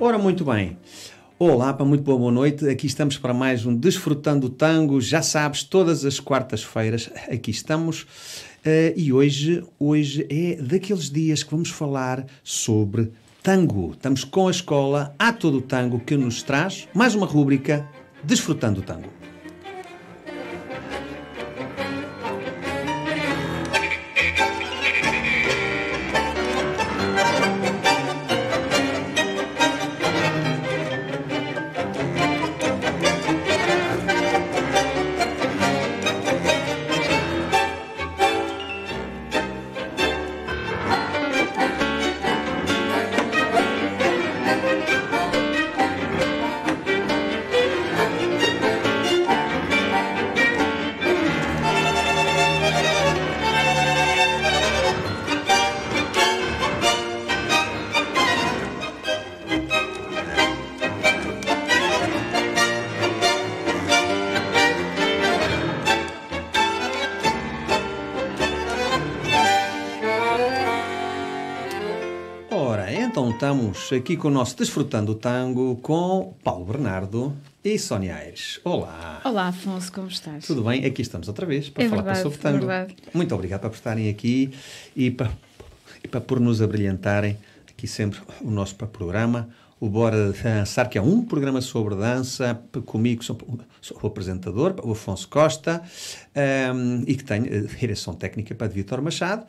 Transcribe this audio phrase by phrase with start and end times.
[0.00, 0.78] Ora, muito bem.
[1.40, 2.68] Olá, para muito boa, boa noite.
[2.68, 5.00] Aqui estamos para mais um Desfrutando Tango.
[5.00, 8.02] Já sabes, todas as quartas-feiras aqui estamos.
[8.02, 13.10] Uh, e hoje, hoje é daqueles dias que vamos falar sobre
[13.42, 13.90] tango.
[13.90, 17.84] Estamos com a escola A Todo Tango que nos traz mais uma rúbrica
[18.22, 19.17] Desfrutando Tango.
[73.70, 78.60] Estamos aqui com o nosso Desfrutando o Tango com Paulo Bernardo e Sónia Aires.
[78.64, 79.20] Olá.
[79.24, 80.46] Olá, Afonso, como estás?
[80.46, 80.84] Tudo bem?
[80.84, 82.70] Aqui estamos outra vez para é falar verdade, sobre tango.
[82.70, 84.50] É Muito obrigado por estarem aqui
[84.96, 85.30] e para,
[86.02, 87.36] e para por nos abrilhantarem
[87.68, 89.48] aqui sempre o nosso programa.
[89.78, 93.38] O Bora Dançar, que é um programa sobre dança, comigo sou,
[93.80, 95.82] sou o apresentador, o Afonso Costa,
[96.74, 99.44] um, e que tem a direção técnica para Vitor Machado.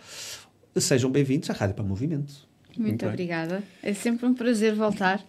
[0.76, 2.48] Sejam bem-vindos à Rádio para Movimento.
[2.80, 3.61] Muito, Muito obrigada.
[3.83, 5.22] É sempre um prazer voltar.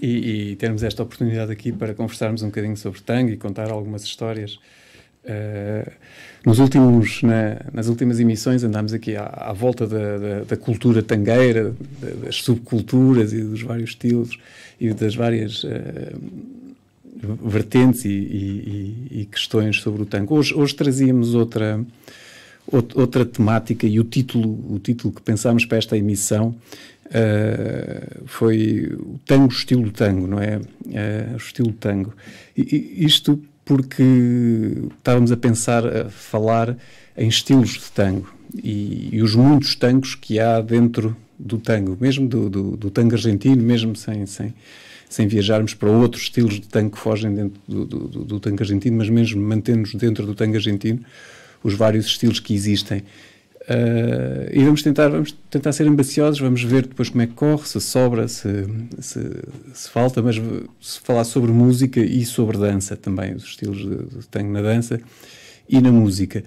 [0.00, 4.04] E, e, termos esta oportunidade aqui para conversarmos um bocadinho sobre tango e contar algumas
[4.04, 4.60] histórias.
[5.24, 5.90] Uh,
[6.44, 11.02] nos últimos, na, nas últimas emissões andámos aqui à, à volta da, da, da, cultura
[11.02, 11.74] tangueira,
[12.22, 14.38] das subculturas e dos vários estilos
[14.78, 15.68] e das várias uh,
[17.42, 20.36] vertentes e, e, e, questões sobre o tango.
[20.36, 21.84] Hoje, hoje trazíamos outra
[22.70, 26.54] outra temática e o título, o título que pensámos para esta emissão
[27.06, 30.58] uh, foi o tango estilo tango, não é?
[30.58, 32.12] Uh, estilo tango.
[32.56, 34.02] E isto porque
[34.98, 36.76] estávamos a pensar, a falar
[37.16, 38.32] em estilos de tango
[38.62, 43.14] e, e os muitos tangos que há dentro do tango, mesmo do, do, do tango
[43.14, 44.54] argentino, mesmo sem, sem,
[45.08, 48.96] sem viajarmos para outros estilos de tango que fogem dentro do, do, do tango argentino,
[48.96, 51.00] mas mesmo mantendo-nos dentro do tango argentino,
[51.66, 53.02] os vários estilos que existem.
[53.68, 57.66] Uh, e vamos tentar, vamos tentar ser ambiciosos, vamos ver depois como é que corre,
[57.66, 58.64] se sobra, se,
[59.00, 59.20] se,
[59.74, 60.36] se, falta, mas
[60.80, 65.00] se falar sobre música e sobre dança também, os estilos de tango na dança
[65.68, 66.44] e na música.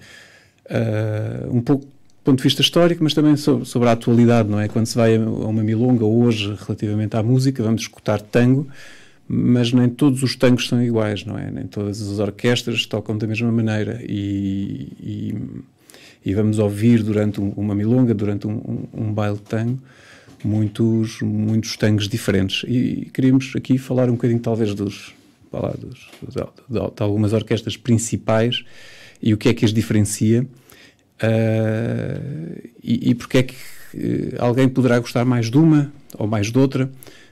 [0.64, 4.58] Uh, um pouco do ponto de vista histórico, mas também sobre, sobre, a atualidade, não
[4.58, 4.68] é?
[4.68, 8.66] Quando se vai a uma milonga hoje, relativamente à música, vamos escutar tango,
[9.32, 11.48] mas nem todos os tangos são iguais, não é?
[11.52, 15.34] Nem todas as orquestras tocam da mesma maneira e, e,
[16.26, 19.78] e vamos ouvir durante um, uma milonga, durante um, um, um baile de tango,
[20.42, 22.64] muitos, muitos tangos diferentes.
[22.66, 25.14] E queríamos aqui falar um bocadinho, talvez, dos,
[25.48, 28.64] falar dos, de, de, de algumas orquestras principais
[29.22, 30.42] e o que é que as diferencia
[31.22, 36.50] uh, e, e porque é que uh, alguém poderá gostar mais de uma ou mais
[36.50, 36.90] de outra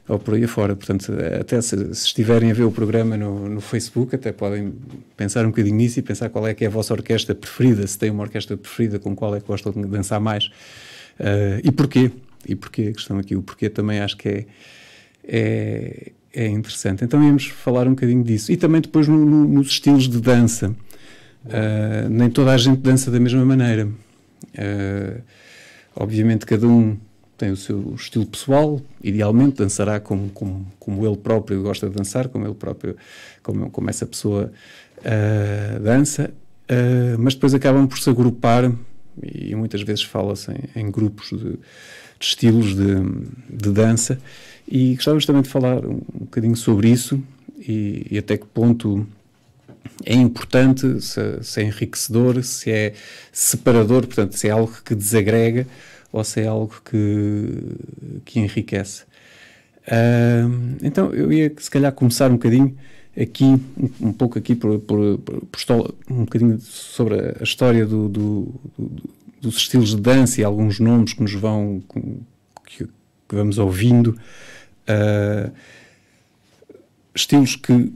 [0.08, 0.74] ou por aí afora.
[0.74, 4.72] Portanto, até se, se, estiverem a ver o programa no, no, Facebook, até podem
[5.16, 7.98] pensar um bocadinho nisso e pensar qual é que é a vossa orquestra preferida, se
[7.98, 12.10] tem uma orquestra preferida, com qual é que gostam de dançar mais uh, e porquê.
[12.46, 14.46] E porquê a questão aqui, o porquê também acho que é,
[15.24, 17.04] é, é interessante.
[17.04, 18.50] Então íamos falar um bocadinho disso.
[18.50, 20.74] E também depois no, no, nos estilos de dança.
[21.44, 23.86] Uh, nem toda a gente dança da mesma maneira.
[23.86, 25.20] Uh,
[25.94, 26.96] obviamente cada um
[27.38, 32.28] tem o seu estilo pessoal, idealmente dançará como, como, como ele próprio gosta de dançar,
[32.28, 32.96] como ele próprio,
[33.44, 34.50] como, como essa pessoa
[34.98, 36.30] uh, dança,
[36.68, 38.70] uh, mas depois acabam por se agrupar
[39.22, 41.58] e muitas vezes fala-se em, em, grupos de, de
[42.20, 42.96] estilos de,
[43.48, 44.18] de, dança.
[44.66, 47.22] E gostávamos também de falar um, um bocadinho sobre isso
[47.56, 49.06] e, e, até que ponto
[50.04, 52.94] é importante, se, se é enriquecedor, se é
[53.32, 55.66] separador, portanto, se é algo que desagrega
[56.12, 59.04] ou se é algo que, que enriquece.
[59.86, 62.76] Uh, então eu ia se calhar começar um bocadinho
[63.20, 63.44] aqui,
[64.00, 69.02] um, pouco aqui por, por, por, por, um bocadinho sobre a história do, do, do,
[69.40, 71.82] dos estilos de dança e alguns nomes que nos vão
[72.66, 74.18] que, que vamos ouvindo
[74.88, 75.52] uh,
[77.14, 77.92] estilos que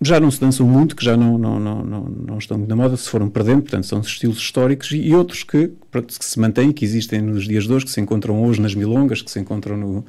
[0.00, 2.96] já não se dançam muito, que já não, não, não, não, não estão na moda,
[2.96, 6.84] se foram perdendo, portanto são estilos históricos e, e outros que, que, se mantêm, que
[6.84, 9.98] existem nos dias de hoje, que se encontram hoje nas milongas, que se encontram no,
[9.98, 10.06] uh,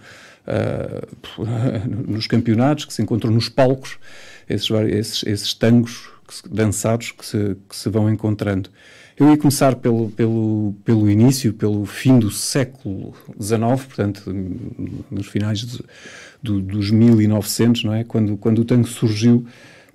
[2.08, 3.98] nos campeonatos, que se encontram nos palcos,
[4.50, 8.70] esses, esses, esses tangos que se, dançados que se, que se vão encontrando.
[9.18, 14.22] Eu ia começar pelo, pelo, pelo início, pelo fim do século XIX, portanto,
[15.10, 15.80] nos finais de,
[16.44, 18.04] do, dos 1900, não é?
[18.04, 19.44] Quando, quando o tango surgiu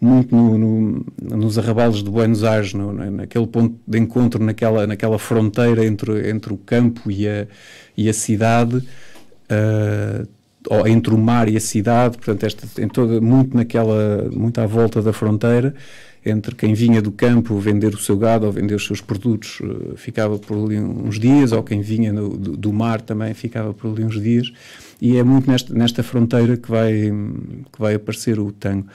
[0.03, 1.07] muito no, no,
[1.37, 6.53] nos arrabalos de Buenos Aires, no, naquele ponto de encontro, naquela, naquela fronteira entre, entre
[6.53, 7.47] o campo e a,
[7.97, 10.29] e a cidade, uh,
[10.69, 14.67] ou entre o mar e a cidade, portanto, esta, em toda, muito naquela, muito à
[14.67, 15.73] volta da fronteira,
[16.27, 19.97] entre quem vinha do campo vender o seu gado ou vender os seus produtos uh,
[19.97, 24.03] ficava por ali uns dias, ou quem vinha do, do, mar também ficava por ali
[24.03, 24.53] uns dias,
[25.01, 26.93] e é muito nesta, nesta fronteira que vai,
[27.73, 28.89] que vai aparecer o tango.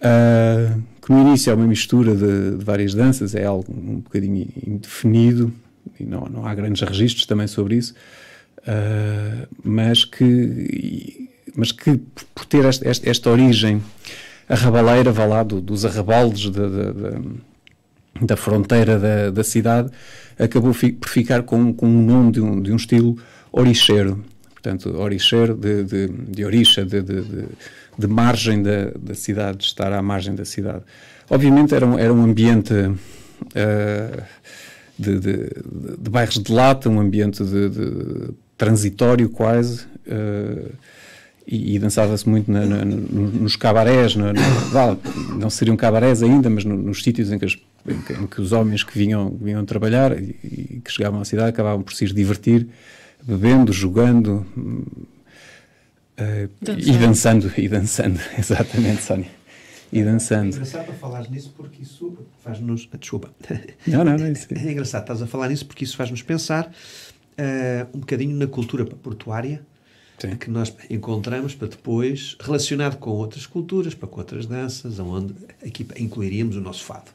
[0.00, 4.48] Uh, que no início é uma mistura de, de, várias danças, é algo um bocadinho
[4.66, 5.52] indefinido,
[5.98, 7.94] e não, não há grandes registros também sobre isso,
[8.60, 12.00] uh, mas que, mas que
[12.34, 13.82] por ter esta, esta, esta origem
[14.48, 17.20] arrabaleira, vá lá, do, dos arrabaldes da, da, da,
[18.22, 19.90] da fronteira da, da, cidade,
[20.38, 23.18] acabou fi, por ficar com, com um nome de um, de um estilo
[23.52, 24.24] oricheiro.
[24.52, 27.44] Portanto, oricheiro de, de, de orixa, de, de, de
[28.06, 30.82] margem da, da cidade, de estar à margem da cidade.
[31.28, 34.22] Obviamente era um, era um ambiente uh,
[34.98, 35.36] de, de,
[35.98, 40.70] de, bairros de lata, um ambiente de, de transitório quase, uh,
[41.46, 44.26] e, e dançava-se muito na, na, nos cabarés, no,
[45.38, 47.56] não seriam cabarés ainda, mas no, nos sítios em que, as,
[47.86, 51.24] em, que, em que, os homens que vinham, vinham trabalhar e, e, que chegavam à
[51.24, 52.66] cidade acabavam por se divertir,
[53.22, 54.46] bebendo, jogando
[56.20, 59.40] uh, e dançando, e dançando, exatamente, Sónia.
[59.92, 60.54] E dançando.
[60.54, 62.88] É engraçado falar nisso porque isso faz-nos.
[62.98, 63.30] Desculpa.
[63.86, 64.26] Não, não, não.
[64.26, 64.46] É, isso.
[64.50, 68.84] é engraçado, estás a falar nisso porque isso faz-nos pensar uh, um bocadinho na cultura
[68.84, 69.60] portuária
[70.18, 70.36] Sim.
[70.36, 75.34] que nós encontramos para depois, relacionado com outras culturas, para com outras danças, onde
[75.64, 77.10] aqui incluiríamos o nosso fado.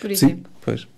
[0.00, 0.36] Por exemplo.
[0.36, 0.88] Sim, pois.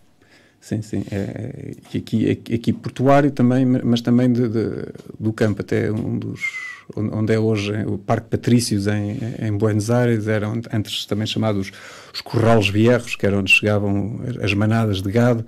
[0.61, 1.05] Sim, sim.
[1.11, 4.87] É, é aqui, aqui portuário também, mas também de, de,
[5.19, 10.29] do campo, até um dos onde é hoje o Parque Patrícios em, em Buenos Aires,
[10.29, 11.73] eram antes também chamados
[12.13, 15.45] os Corrales Vierros, que era onde chegavam as manadas de gado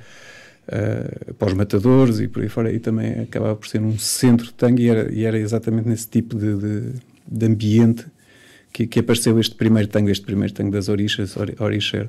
[0.69, 4.47] uh, para os matadores e por aí fora, e também acabava por ser um centro
[4.47, 6.93] de tango e era, e era exatamente nesse tipo de, de,
[7.27, 8.07] de ambiente
[8.73, 12.09] que, que, apareceu este primeiro tango, este primeiro tango das orixas, orixer.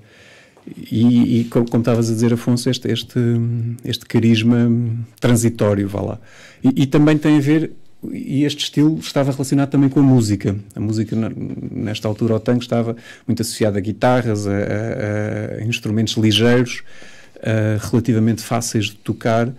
[0.91, 3.19] E, e como, estavas a dizer, Afonso, este, este,
[3.83, 4.69] este carisma
[5.19, 6.19] transitório, vá lá.
[6.63, 7.71] E, e, também tem a ver,
[8.11, 10.55] e este estilo estava relacionado também com a música.
[10.75, 11.15] A música,
[11.71, 12.95] nesta altura, o tango estava
[13.27, 16.83] muito associada a guitarras, a, a, a instrumentos ligeiros,
[17.37, 19.51] uh, relativamente fáceis de tocar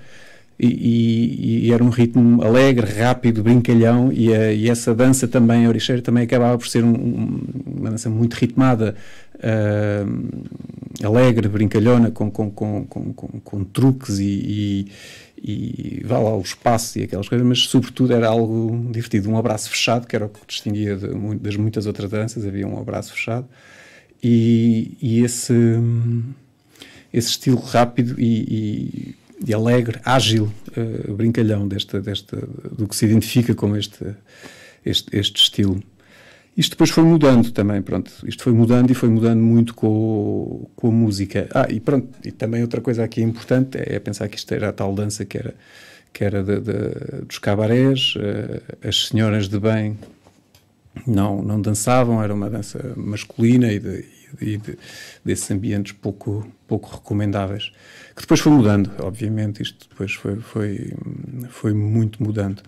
[0.58, 5.64] e, e, e, era um ritmo alegre, rápido, brincalhão e, a, e essa dança também,
[5.64, 7.40] a oricheira, também acabava por ser um, um,
[7.78, 8.94] uma dança muito ritmada,
[11.02, 14.86] alegre, brincalhona, com, com, com, com truques e,
[15.42, 19.30] e, vá lá o espaço e aquelas coisas, mas sobretudo era algo divertido.
[19.30, 22.78] Um abraço fechado, que era o que distinguia de, das muitas outras danças, havia um
[22.78, 23.48] abraço fechado.
[24.22, 25.52] E, e esse
[27.12, 29.14] esse estilo rápido e,
[29.44, 34.14] e, e alegre, ágil, uh, brincalhão desta, desta, do que se identifica como este,
[34.84, 35.82] este, este estilo.
[36.56, 38.12] Isto depois foi mudando também, pronto.
[38.26, 41.48] Isto foi mudando e foi mudando muito com, com a música.
[41.54, 44.68] Ah, e pronto, e também outra coisa aqui importante é, é pensar que isto era
[44.68, 45.54] a tal dança que era,
[46.12, 49.96] que era de, de, dos cabarés, uh, as senhoras de bem
[51.06, 54.04] não, não dançavam, era uma dança masculina e, de,
[54.40, 54.78] e de,
[55.24, 57.72] desses ambientes pouco, pouco recomendáveis.
[58.14, 60.92] Que depois foi mudando, obviamente, isto depois foi, foi,
[61.48, 62.62] foi muito mudando.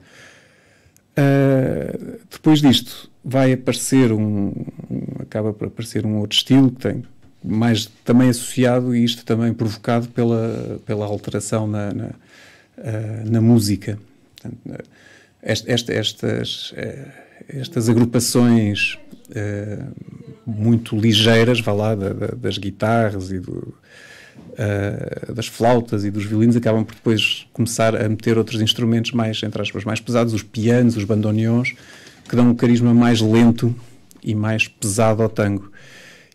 [1.13, 4.49] Uh, depois disto vai aparecer um,
[4.91, 7.05] um, acaba por aparecer um outro estilo que tem
[7.45, 13.99] mais também associado e isto também provocado pela, pela alteração na, na, uh, na música.
[14.37, 14.85] Portanto,
[15.43, 17.11] esta, estas, uh,
[17.49, 18.99] estas agrupações
[20.47, 23.75] muito ligeiras, vá lá, da, da, das guitarras e do,
[24.53, 29.43] uh, das flautas e dos violinos, acabam por depois começar a meter outros instrumentos mais,
[29.43, 31.75] entre aspas, mais pesados, os pianos, os bandoneons,
[32.29, 33.75] que dão um carisma mais lento
[34.23, 35.71] e mais pesado ao tango.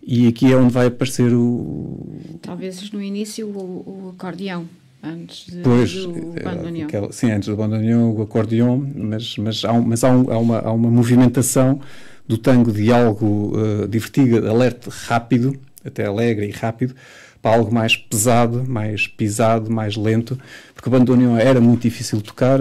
[0.09, 2.17] E aqui é onde vai aparecer o.
[2.41, 4.67] Talvez no início o, o acordeão.
[5.03, 6.87] Antes de, pois, do eh, bandoneon.
[6.87, 10.37] Aquela, sim, antes do bandoneon, o acordeão, mas, mas, há, um, mas há, um, há,
[10.37, 11.79] uma, há uma movimentação
[12.27, 16.95] do tango de algo uh, divertido, alerta, rápido, até alegre e rápido,
[17.41, 20.37] para algo mais pesado, mais pisado, mais lento,
[20.73, 22.59] porque o bandoneon era muito difícil de tocar,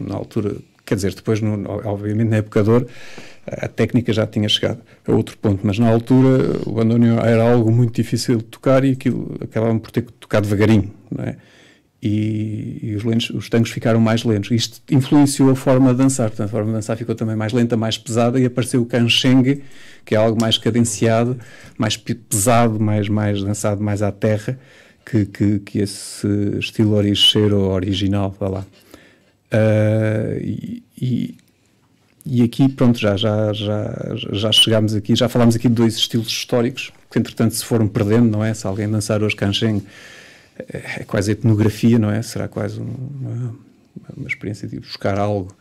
[0.00, 2.86] na altura quer dizer, depois, no, obviamente, na época de ouro,
[3.46, 7.70] a técnica já tinha chegado a outro ponto, mas na altura o bandoneon era algo
[7.70, 11.36] muito difícil de tocar e aquilo acabavam por ter que tocar devagarinho, não é?
[12.06, 14.50] E, e os, lentos, os tangos ficaram mais lentos.
[14.50, 17.78] Isto influenciou a forma de dançar, portanto, a forma de dançar ficou também mais lenta,
[17.78, 19.62] mais pesada e apareceu o cancheng,
[20.04, 21.38] que é algo mais cadenciado,
[21.78, 24.58] mais pesado, mais, mais dançado mais à terra,
[25.02, 28.66] que, que, que esse estilo origeiro original, vá lá.
[29.50, 31.38] Uh, e, e,
[32.26, 36.28] e, aqui, pronto, já, já, já, já chegámos aqui, já falámos aqui de dois estilos
[36.28, 38.52] históricos, que entretanto se foram perdendo, não é?
[38.52, 39.82] Se alguém dançar hoje cancheng,
[40.58, 42.22] é, é quase etnografia, não é?
[42.22, 43.54] Será quase uma,
[44.16, 45.54] uma experiência de buscar algo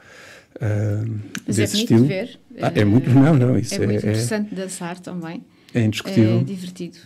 [0.55, 2.05] uh, Mas desse é estilo.
[2.05, 2.39] ver.
[2.61, 5.43] Ah, é muito, não, não, isso é, é, muito é, interessante dançar também.
[5.73, 6.39] é indiscutível.
[6.39, 6.97] É divertido.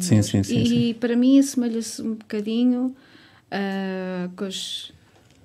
[0.00, 0.94] Sim, sim, sim, E sim.
[0.94, 2.94] para mim assemelha-se um bocadinho
[3.50, 4.92] ah, com as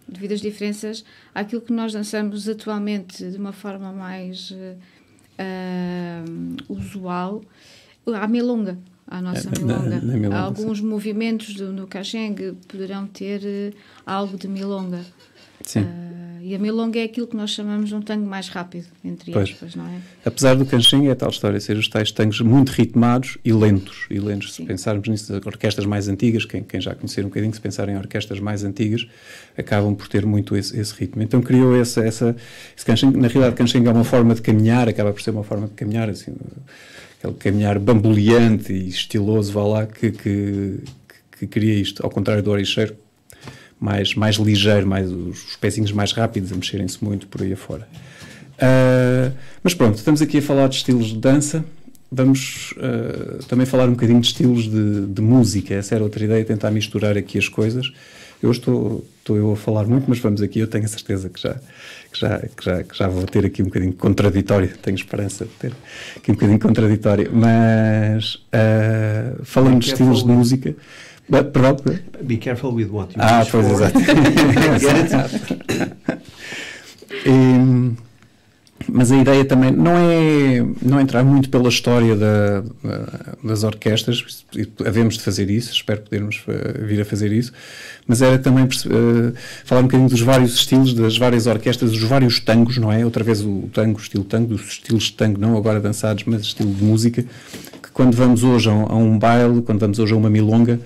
[0.07, 4.53] devidas diferenças àquilo que nós dançamos atualmente de uma forma mais
[5.37, 6.25] ah,
[6.67, 7.41] usual,
[8.05, 8.77] à milonga.
[9.07, 10.01] À nossa É, na- milonga.
[10.01, 12.35] na milonga, Alguns movimentos do, no cacheng
[12.67, 13.71] poderão ter eh,
[14.05, 15.01] algo de milonga.
[15.61, 15.81] Sim.
[15.85, 19.31] Ah, e a milonga é aquilo que nós chamamos de um tango mais rápido, entre
[19.31, 19.49] Pois.
[19.51, 19.99] aspas, não é?
[20.25, 24.07] Apesar do canching, é tal história, ser os tais tangos muito ritmados e lentos.
[24.09, 24.63] E lentos, Sim.
[24.63, 27.95] se pensarmos nisso, orquestras mais antigas, quem, quem já conhecer um bocadinho, se pensar em
[27.97, 29.07] orquestras mais antigas,
[29.57, 31.21] acabam por ter muito esse, esse ritmo.
[31.21, 32.35] Então criou essa, essa,
[32.75, 33.11] esse canching.
[33.11, 36.09] Na realidade, canching é uma forma de caminhar, acaba por ser uma forma de caminhar,
[36.09, 36.33] assim,
[37.23, 40.79] aquele caminhar bamboleante e estiloso, vá lá, que, que,
[41.39, 42.03] que cria isto.
[42.03, 42.95] Ao contrário do oricheiro,
[43.79, 47.87] mais, mais ligeiro, mais, os, os pezinhos mais rápidos a mexerem-se muito por aí afora.
[48.59, 49.31] Ah,
[49.63, 51.63] mas pronto, estamos aqui a falar de estilos de dança.
[52.11, 55.73] Vamos ah, também falar um bocadinho de estilos de, de música.
[55.73, 57.91] Essa era outra ideia, tentar misturar aqui as coisas.
[58.43, 61.41] Eu estou, estou eu a falar muito, mas vamos aqui, eu tenho a certeza que
[61.41, 61.53] já,
[62.11, 65.51] que já, que já, que já vou ter aqui um bocadinho contraditório, tenho esperança de
[65.51, 65.73] ter
[66.17, 70.75] aqui um bocadinho contraditório, mas ah, falando de estilos de música,
[71.29, 71.77] Ba- perdão,
[72.21, 73.97] Be careful with what you ah, pois exato.
[77.25, 77.93] E,
[78.87, 83.63] mas a ideia também não é não é entrar muito pela história da, da- das
[83.63, 84.43] orquestras,
[84.85, 87.51] havemos de fazer isso, espero podermos eh, vir a fazer isso,
[88.07, 89.33] mas era também eh,
[89.65, 93.03] falar um bocadinho dos vários estilos, das várias orquestras, dos vários tangos, não é?
[93.05, 96.41] Outra vez o tango, o estilo tango, dos estilos de tango, não agora dançados, mas
[96.41, 100.13] estilo de música, que quando vamos hoje a um, a um baile, quando vamos hoje
[100.13, 100.79] a uma milonga,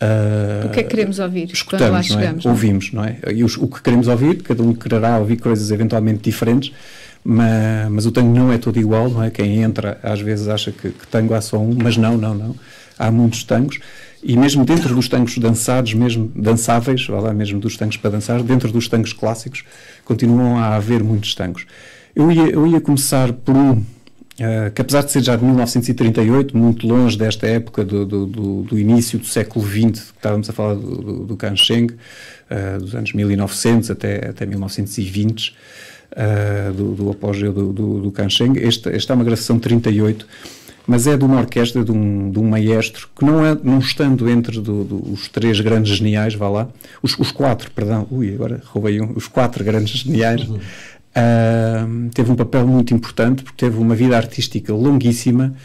[0.00, 2.20] eh, O que é que queremos ouvir escutamos, não é?
[2.20, 2.44] chegamos?
[2.44, 2.54] não é?
[2.54, 3.18] ouvimos, não é?
[3.34, 6.72] E os- o que queremos ouvir, cada um quererá ouvir coisas eventualmente diferentes,
[7.24, 9.30] mas, mas o tango não é todo igual, não é?
[9.30, 12.56] Quem entra às vezes acha que, que tango há só um, mas não, não, não.
[12.98, 13.78] Há muitos tangos
[14.22, 18.42] e mesmo dentro dos tangos dançados, mesmo dançáveis, vá lá, mesmo dos tangos para dançar,
[18.42, 19.64] dentro dos tangos clássicos,
[20.04, 21.66] continuam a haver muitos tangos.
[22.14, 23.82] Eu ia, eu ia começar por um
[24.40, 28.62] Uh, que apesar de ser já de 1938, muito longe desta época do, do, do,
[28.62, 32.94] do início do século XX, que estávamos a falar do, do, do Kancheng, uh, dos
[32.94, 35.54] anos 1900 até, até 1920,
[36.12, 40.26] uh, do, do apogeu do, do, do Kancheng, esta, esta é uma gravação de 38,
[40.86, 44.28] mas é de uma orquestra, de um, de um maestro, que não, é, não estando
[44.28, 46.68] entre do, do, os três grandes geniais, vá lá,
[47.02, 50.46] os, os quatro, perdão, ui, agora roubei um, os quatro grandes geniais,
[51.10, 55.56] Uh, teve um papel muito importante porque teve uma vida artística longuíssima,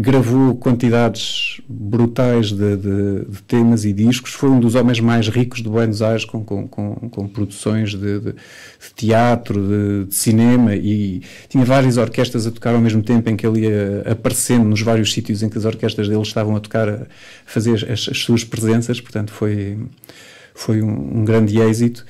[0.00, 5.62] gravou quantidades brutais de, de, de temas e discos, foi um dos homens mais ricos
[5.62, 8.34] de Buenos Aires com, com, com, com produções de, de,
[8.96, 13.46] teatro, de, de, cinema e tinha várias orquestras a tocar ao mesmo tempo em que
[13.46, 17.06] ele ia aparecendo nos vários sítios em que as orquestras dele estavam a tocar, a
[17.44, 19.78] fazer as, as suas presenças, portanto foi,
[20.54, 22.06] foi um, um grande êxito.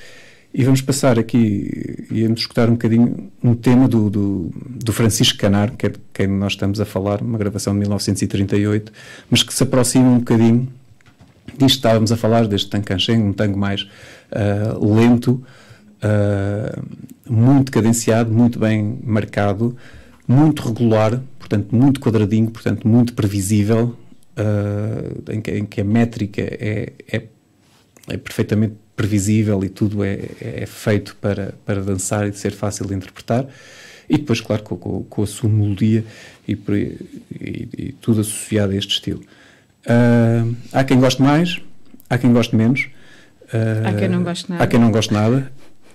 [0.53, 5.71] E vamos passar aqui, íamos escutar um bocadinho um tema do, do, do Francisco Canar,
[5.77, 8.91] que é de quem nós estamos a falar, uma gravação de 1938,
[9.29, 10.67] mas que se aproxima um bocadinho
[11.57, 13.83] disto estávamos a falar, deste tancanchen, um tango mais
[14.31, 15.43] uh, lento,
[16.03, 16.83] uh,
[17.29, 19.77] muito cadenciado, muito bem marcado,
[20.27, 23.95] muito regular, portanto muito quadradinho, portanto muito previsível,
[24.37, 27.23] uh, em, que, em, que, a métrica é, é,
[28.09, 32.85] é perfeitamente previsível e tudo é, é, feito para, para dançar e de ser fácil
[32.85, 33.47] de interpretar.
[34.07, 36.05] E depois, claro, com, com, com a sua melodia
[36.47, 39.21] e, e, e, tudo associado a este estilo.
[39.87, 41.59] Uh, há quem goste mais,
[42.07, 42.89] há quem goste menos.
[43.51, 44.63] Uh, há quem não goste nada.
[44.63, 45.51] Há quem não goste nada.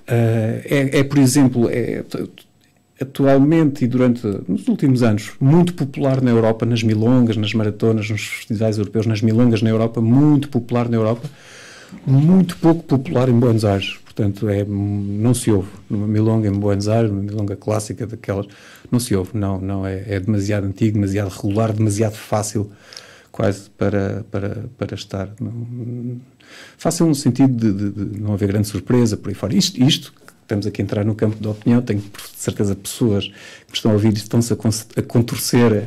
[0.09, 2.03] Uh, é, é, por exemplo, é,
[3.01, 8.27] atualmente e durante nos últimos anos muito popular na Europa, nas milongas, nas maratonas, nos
[8.27, 11.29] festivais europeus, nas milongas na Europa, muito popular na Europa
[12.07, 13.99] muito pouco popular em Buenos Aires.
[14.05, 15.69] portanto é, não se ouve.
[15.89, 18.47] Numa milonga em Buenos Aires, numa milonga clássica daquelas,
[18.91, 22.71] não se ouve, não, não é, é demasiado antigo, demasiado regular, demasiado fácil
[23.37, 25.29] quase para, para, para estar.
[25.39, 26.21] Não,
[26.79, 29.55] fácil no sentido de, de, de, não haver grande surpresa por aí fora.
[29.55, 32.03] Isto, isto, estamos aqui a entrar no campo da opinião, tenho
[32.35, 33.27] certeza pessoas
[33.69, 34.57] que estão a ouvir isto estão-se a,
[35.01, 35.85] a contorcer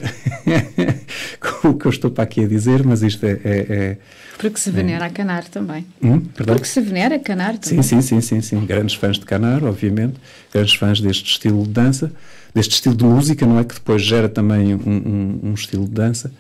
[1.62, 3.32] com o que eu estou para aqui a dizer, mas isto é.
[3.44, 3.98] é, é
[4.40, 5.86] porque se venera a Canar também.
[6.02, 7.84] Hum, Porque se venera a Canar também.
[7.84, 8.66] Sim, sim, sim, sim, sim.
[8.66, 10.16] Grandes fãs de Canar, obviamente,
[10.54, 12.10] grandes fãs deste estilo de dança,
[12.56, 13.66] deste estilo de música, não é?
[13.66, 16.32] Que depois gera também um estilo de dança.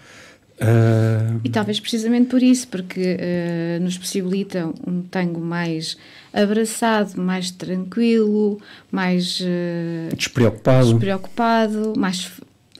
[0.61, 1.41] Uh...
[1.43, 5.97] E talvez precisamente por isso, porque uh, nos possibilita um tango mais
[6.33, 10.91] abraçado, mais tranquilo, mais uh, despreocupado.
[10.91, 12.31] despreocupado, mais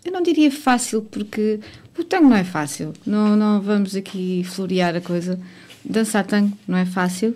[0.04, 1.60] eu não diria fácil, porque
[2.00, 2.94] o tango não é fácil.
[3.06, 5.40] Não, não vamos aqui florear a coisa.
[5.84, 7.36] Dançar tango não é fácil,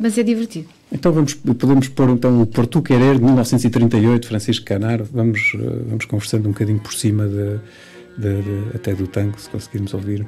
[0.00, 0.68] mas é divertido.
[0.92, 5.08] Então vamos, podemos pôr então o Porto Querer de 1938, Francisco Canaro.
[5.10, 5.40] Vamos,
[5.88, 7.58] vamos conversando um bocadinho por cima de
[8.16, 10.26] de, de, até do tango, se conseguirmos ouvir.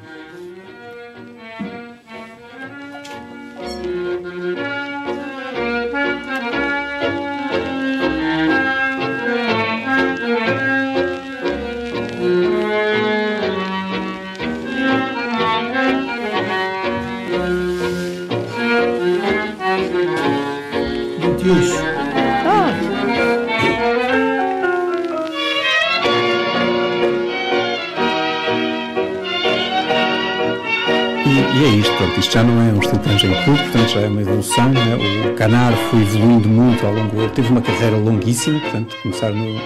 [32.18, 34.72] Isto já não é um estilo tangent puro, portanto já é uma evolução.
[34.74, 35.30] É?
[35.30, 39.60] O Canar foi evoluindo muito ao longo, ele teve uma carreira longuíssima, portanto começar no,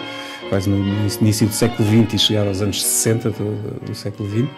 [0.48, 0.78] quase no
[1.20, 4.48] início do século XX e chegar aos anos 60 do, do século XX.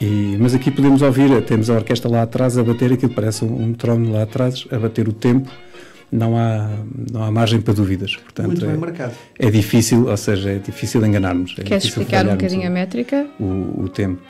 [0.00, 3.64] E, mas aqui podemos ouvir, temos a orquestra lá atrás a bater, aquilo parece um,
[3.64, 5.50] um trono lá atrás, a bater o tempo,
[6.10, 6.70] não há,
[7.12, 8.16] não há margem para dúvidas.
[8.16, 9.14] Portanto, Muito bem é, marcado.
[9.38, 11.52] É difícil, ou seja, é difícil enganarmos.
[11.58, 13.26] É Queres difícil explicar um bocadinho a métrica?
[13.38, 14.20] O, o tempo.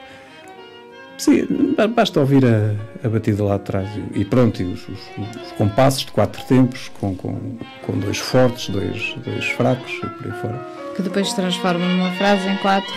[1.20, 1.46] Sim,
[1.94, 6.12] basta ouvir a, a batida lá atrás e, pronto, e os, os, os, compassos de
[6.12, 10.66] quatro tempos, com, com, com dois fortes, dois, dois fracos e por aí fora.
[10.96, 12.90] Que depois se transforma numa frase em quatro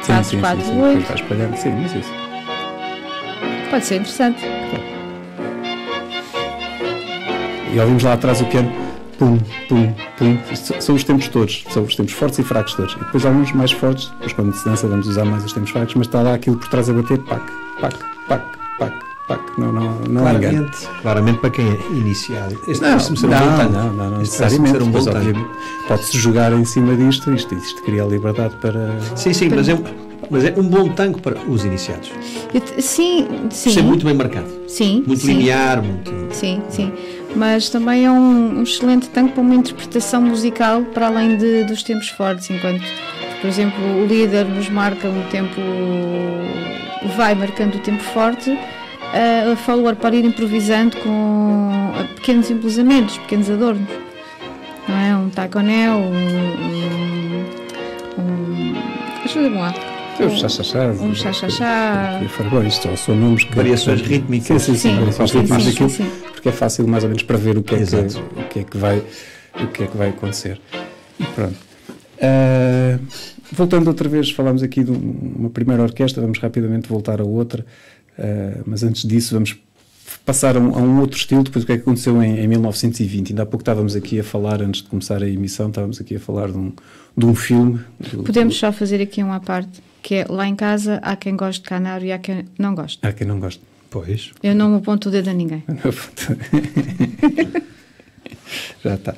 [0.00, 1.06] sim, sim, quatro, sim, oito.
[1.06, 2.10] Sim, espalhando, sim, mas isso.
[3.68, 4.42] Pode ser interessante.
[7.74, 8.72] E ouvimos lá atrás o piano,
[9.18, 10.38] pum, pum, pum.
[10.80, 12.94] São os tempos todos, são os tempos fortes e fracos todos.
[12.94, 15.70] E depois há uns mais fortes, depois quando se dança vamos usar mais os tempos
[15.70, 17.42] fracos, mas está lá aquilo por trás a bater, pac,
[17.80, 18.44] pac, pac,
[18.78, 18.92] pac,
[19.26, 19.40] pac.
[19.58, 22.58] Não, não, não claramente, claramente para quem é iniciado.
[22.66, 24.82] Este não, ser um não, não, não, não, não necessariamente.
[24.82, 24.92] Um
[25.88, 28.98] Pode-se jogar em cima disto, isto, isto cria a liberdade para.
[29.16, 29.74] Sim, sim, mas é,
[30.30, 32.10] mas é um bom tango para os iniciados.
[32.78, 33.70] Sim, sim.
[33.70, 34.48] Ser muito bem marcado.
[34.66, 35.04] Sim.
[35.06, 35.34] Muito sim.
[35.34, 36.12] linear, muito.
[36.30, 36.92] Sim, sim
[37.34, 41.82] mas também é um, um excelente tanque para uma interpretação musical para além de, dos
[41.82, 42.82] tempos fortes, enquanto,
[43.40, 45.60] por exemplo, o líder nos marca um tempo,
[47.16, 48.58] vai marcando o tempo forte,
[49.52, 53.88] a follower para ir improvisando com pequenos embelezamentos, pequenos adornos.
[54.88, 55.16] Não é?
[55.16, 56.12] Um taconé, um.
[56.12, 57.44] um,
[58.18, 58.74] um
[59.24, 59.87] Ajuda-me lá.
[60.20, 60.86] Um chachachá.
[61.00, 62.20] Um chachachá.
[62.50, 63.54] Bom, isto são nomes que.
[63.54, 64.62] Variações rítmicas.
[64.62, 64.94] Sim, sim, sim.
[64.96, 66.00] Variações rítmicas
[66.38, 68.78] porque é fácil mais ou menos prever o que é, que, o que, é que,
[68.78, 69.02] vai,
[69.54, 70.60] o que, é que vai acontecer.
[71.18, 71.56] E pronto.
[72.16, 73.00] Uh,
[73.52, 77.66] voltando outra vez, falámos aqui de uma primeira orquestra, vamos rapidamente voltar a outra,
[78.18, 79.56] uh, mas antes disso vamos
[80.24, 82.46] passar a um, a um, outro estilo, depois o que é que aconteceu em, em
[82.46, 83.30] 1920.
[83.30, 86.20] Ainda há pouco estávamos aqui a falar, antes de começar a emissão, estávamos aqui a
[86.20, 86.72] falar de um,
[87.16, 87.80] de um filme.
[87.98, 88.58] Do, Podemos do...
[88.58, 92.06] só fazer aqui uma parte, que é lá em casa há quem goste de canário
[92.06, 92.98] e há quem não goste.
[93.02, 93.60] Há quem não goste.
[93.90, 94.30] Pois.
[94.42, 95.62] Eu não aponto o dedo a ninguém.
[98.82, 99.14] Já está.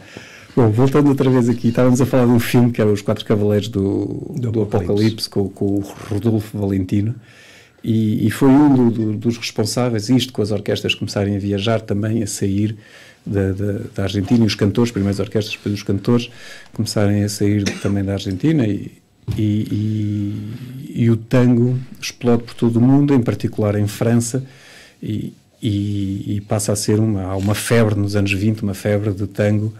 [0.56, 3.24] Bom, voltando outra vez aqui, estávamos a falar de um filme que era Os Quatro
[3.24, 7.14] Cavaleiros do, do, do Apocalipse, com, com, o Rodolfo Valentino,
[7.84, 11.82] e, e foi um do, do, dos responsáveis, isto com as orquestras começarem a viajar
[11.82, 12.76] também, a sair
[13.24, 16.28] da, da, da Argentina, e os cantores, primeiro as orquestras, depois os cantores,
[16.72, 18.99] começarem a sair também da Argentina, e,
[19.36, 24.44] e, e, e, o tango explode por todo o mundo, em particular em França,
[25.02, 29.26] e, e, passa a ser uma, há uma febre nos anos 20, uma febre de
[29.26, 29.72] tango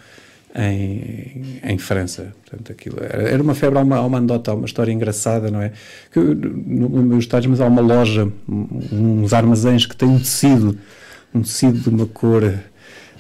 [0.55, 2.33] em, em França.
[2.45, 5.61] Portanto, aquilo era uma febre, há uma, há uma anedota, há uma história engraçada, não
[5.61, 5.73] é?
[6.13, 10.79] Que, no, no meus estádios, mas há uma loja, uns armazéns que têm um tecido,
[11.35, 12.43] um tecido de uma cor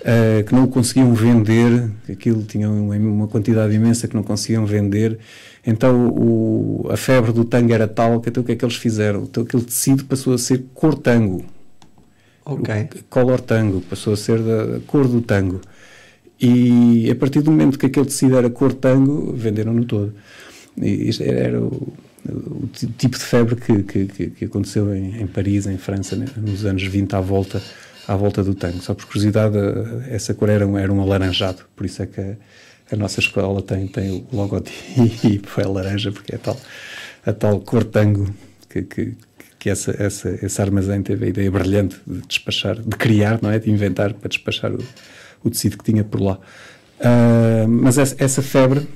[0.00, 5.18] uh, que não conseguiam vender, aquilo tinha uma, uma quantidade imensa que não conseguiam vender
[5.66, 8.76] então o, a febre do tango era tal que então o que é que eles
[8.76, 9.24] fizeram?
[9.24, 11.44] Então aquele tecido passou a ser cor tango.
[12.44, 12.74] Ok.
[12.96, 15.60] O color tango, passou a ser da cor do tango.
[16.40, 20.14] E a partir do momento que aquele tecido era cor tango, venderam-no todo.
[20.80, 21.92] E isto era o,
[22.26, 26.64] o tipo de febre que, que, que aconteceu em, em, Paris, em França, né, nos
[26.64, 27.62] anos 20, à volta,
[28.10, 28.80] à volta do tango.
[28.82, 29.56] Só por curiosidade,
[30.10, 32.34] essa cor era um, era um alaranjado, por isso é que a,
[32.90, 36.56] a nossa escola tem, tem o logotipo é laranja, porque é tal,
[37.24, 38.28] a tal cor tango
[38.68, 39.14] que, que,
[39.60, 43.60] que essa, essa, esse armazém teve a ideia brilhante de despachar, de criar, não é?
[43.60, 44.84] De inventar para despachar o,
[45.44, 46.40] o tecido que tinha por lá.
[46.98, 48.88] Uh, mas essa, essa febre,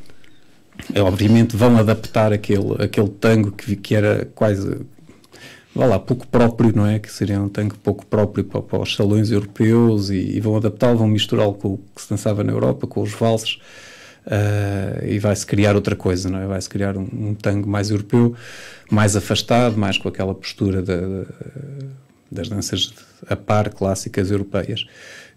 [0.97, 4.81] obviamente, vão adaptar aquele, aquele tango que, que era quase,
[5.75, 6.99] vá lá, pouco próprio, não é?
[6.99, 10.99] Que seria um tango pouco próprio para, para os salões europeus e, e vão adaptá-lo,
[10.99, 13.59] vão misturá-lo com o que se dançava na Europa, com os valses.
[14.27, 16.47] Uh, e vai-se criar outra coisa, não é?
[16.47, 18.35] Vai-se criar um, um, tango mais europeu,
[18.91, 20.83] mais afastado, mais com aquela postura
[22.31, 22.95] das danças
[23.29, 24.87] a par clássicas europeias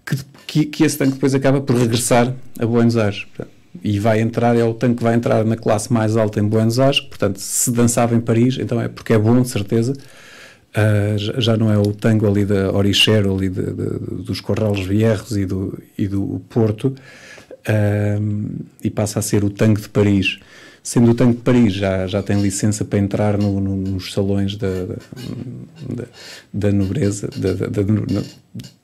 [0.07, 0.15] que,
[0.47, 3.25] que, que, esse tanque depois acaba por regressar a Buenos Aires.
[3.83, 6.79] E vai entrar, é o tanque que vai entrar na classe mais alta em Buenos
[6.79, 9.93] Aires, portanto, se dançava em Paris, então é porque é bom, de certeza.
[10.75, 15.35] Uh, já não é o tango ali da Orichero, ali de, de, dos Corrales Vierros
[15.35, 20.39] e do, e do Porto, uh, e passa a ser o tango de Paris
[20.87, 24.55] sendo o Tanque de Paris já, já tem licença para entrar no, no, nos salões
[24.55, 24.85] da,
[25.89, 26.05] da,
[26.53, 27.83] da nobreza, da,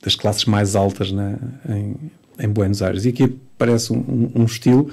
[0.03, 1.37] das classes mais altas na,
[1.69, 1.95] em,
[2.37, 3.05] em, Buenos Aires.
[3.05, 4.89] E aqui parece um, um, estilo,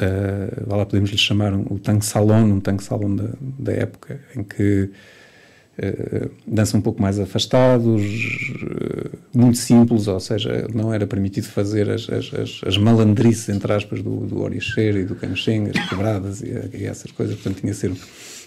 [0.00, 4.20] uh, lá podemos lhe chamar um, o tanque salão, um tanque salão da, da época,
[4.34, 4.90] em que
[5.78, 8.02] uh, dança um pouco mais afastados,
[8.62, 14.02] uh, muito simples, ou seja, não era permitido fazer as, as, as, malandrices, entre aspas,
[14.02, 17.92] do, do e do canxenga, as quebradas e, e, essas coisas, portanto tinha que ser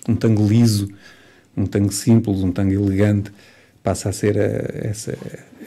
[0.08, 0.90] um tango liso,
[1.56, 3.32] um tango simples, um tango elegante,
[3.84, 5.18] passa a ser a, essa,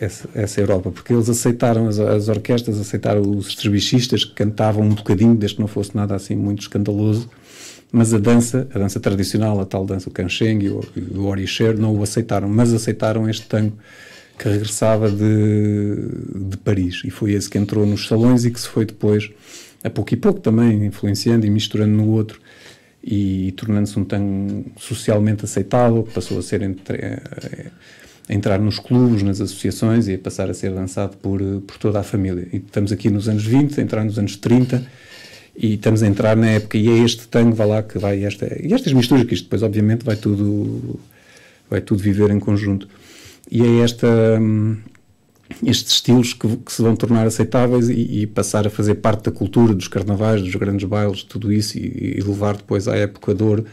[0.00, 4.94] essa, essa Europa, porque eles aceitaram, as, as orquestras aceitaram os estribichistas que cantavam um
[4.94, 7.30] bocadinho, desde que não fosse nada assim muito escandaloso,
[7.92, 11.94] mas a dança, a dança tradicional, a tal dança, o canxengue e o, oricheiro, não
[11.94, 13.76] o aceitaram, mas aceitaram este tango
[14.38, 18.66] que regressava de, de Paris, e foi esse que entrou nos salões e que se
[18.66, 19.30] foi depois,
[19.84, 22.40] a pouco e pouco também, influenciando e misturando no outro,
[23.04, 27.20] e, e tornando-se um tango socialmente aceitável, que passou a ser entre, a,
[28.26, 32.00] a entrar nos clubes, nas associações e a passar a ser dançado por, por toda
[32.00, 32.48] a família.
[32.52, 34.82] E estamos aqui nos anos 20, a entrar nos anos 30,
[35.56, 38.46] e estamos a entrar na época e é este tango, vai lá, que vai esta,
[38.60, 40.98] e estas misturas, que isto depois obviamente vai tudo,
[41.68, 42.88] vai tudo viver em conjunto.
[43.50, 44.08] E é esta,
[44.40, 44.78] hum,
[45.62, 49.30] estes estilos que, que, se vão tornar aceitáveis e, e, passar a fazer parte da
[49.30, 53.42] cultura dos carnavais, dos grandes bailes, tudo isso, e, e levar depois à época de
[53.42, 53.66] ouro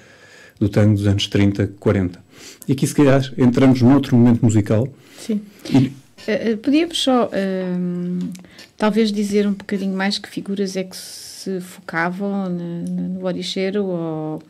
[0.60, 2.20] do tango dos anos 30, 40.
[2.68, 4.88] E aqui, se calhar, entramos num outro momento musical.
[5.18, 5.42] Sim.
[5.72, 8.30] E, uh, podíamos só, uh,
[8.78, 11.29] talvez, dizer um bocadinho mais que figuras é que se
[11.62, 14.44] focavam no oricheiro ou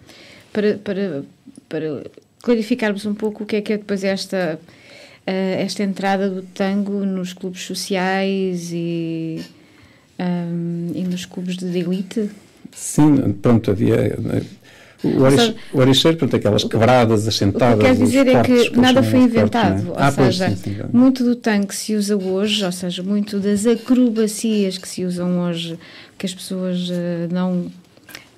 [0.51, 1.23] para, para,
[1.67, 2.03] para
[2.41, 7.05] clarificarmos um pouco o que é que é depois esta, uh, esta entrada do tango
[7.05, 9.41] nos clubes sociais e,
[10.19, 12.29] um, e nos clubes de elite?
[12.71, 14.17] Sim, pronto, havia
[15.03, 17.75] o, oriche, o oricheiro, portanto, aquelas quebradas, assentadas.
[17.75, 19.87] O que quer dizer é que nada foi inventado.
[19.87, 19.89] É?
[19.89, 23.65] ou ah, seja, pois, muito do tanque que se usa hoje, ou seja, muito das
[23.65, 25.79] acrobacias que se usam hoje,
[26.17, 27.67] que as pessoas uh, não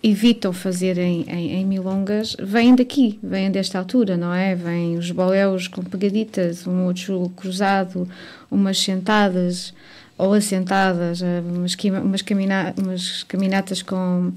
[0.04, 4.56] evitam fazer em, em, em, milongas, vêm daqui, vêm desta altura, não é?
[4.56, 8.08] Vêm os boléus com pegaditas, um outro cruzado,
[8.50, 9.74] umas sentadas
[10.17, 14.32] ou assentadas, eh, umas, umas, camina, umas caminatas com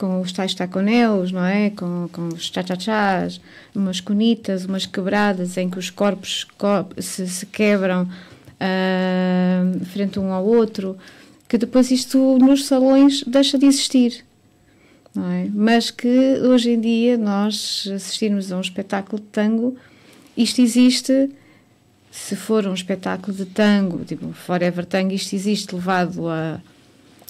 [0.00, 1.68] com os tais taconeus, não é?
[1.68, 3.38] Com, com os chachachás,
[3.74, 6.46] umas conitas, umas quebradas em que os corpos
[6.96, 10.96] se, se quebram uh, frente um ao outro,
[11.46, 14.24] que depois isto nos salões deixa de existir.
[15.14, 15.50] Não é?
[15.52, 16.08] Mas que
[16.44, 19.76] hoje em dia nós assistirmos a um espetáculo de tango,
[20.34, 21.28] isto existe
[22.10, 26.58] se for um espetáculo de tango, tipo Forever Tango, isto existe levado a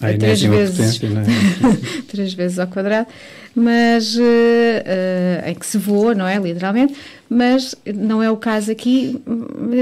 [0.01, 2.01] a três vezes, é?
[2.07, 3.07] três vezes ao quadrado,
[3.55, 6.37] mas uh, uh, em que se voa, não é?
[6.37, 6.95] Literalmente,
[7.29, 9.21] mas não é o caso aqui,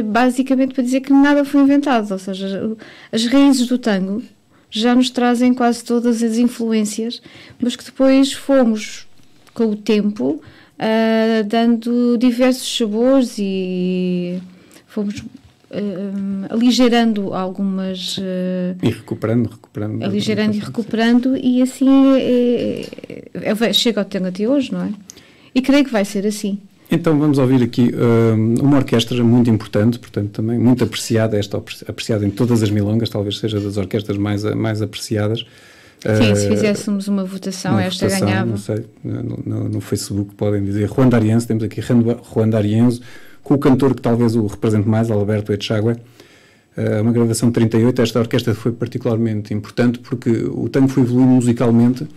[0.06, 2.76] basicamente para dizer que nada foi inventado, ou seja,
[3.12, 4.22] as raízes do tango
[4.70, 7.22] já nos trazem quase todas as influências,
[7.60, 9.08] mas que depois fomos,
[9.54, 10.42] com o tempo,
[10.80, 14.40] uh, dando diversos sabores e
[14.88, 15.24] fomos
[15.72, 18.18] uh, aligerando algumas.
[18.18, 20.04] Uh, e recuperando, recuperando.
[20.04, 22.86] Aligerando e recuperando, e assim é,
[23.34, 24.92] é, chega ao tango até hoje, não é?
[25.54, 26.60] E creio que vai ser assim.
[26.92, 27.92] Então vamos ouvir aqui
[28.60, 33.38] uma orquestra muito importante, portanto também muito apreciada, esta apreciada em todas as milongas, talvez
[33.38, 35.46] seja das orquestras mais, mais apreciadas.
[36.00, 38.50] Sim, uh, se fizéssemos uma votação, uma esta votação, ganhava.
[38.50, 43.02] Não sei, no, no, no, Facebook podem dizer Juan D'Arienzo, temos aqui Juan D'Arienzo,
[43.44, 45.94] com o cantor que talvez o represente mais, Alberto Echagüe.
[46.78, 51.32] Uh, uma gravação de 38, esta orquestra foi particularmente importante porque o tango foi evoluindo
[51.32, 52.08] musicalmente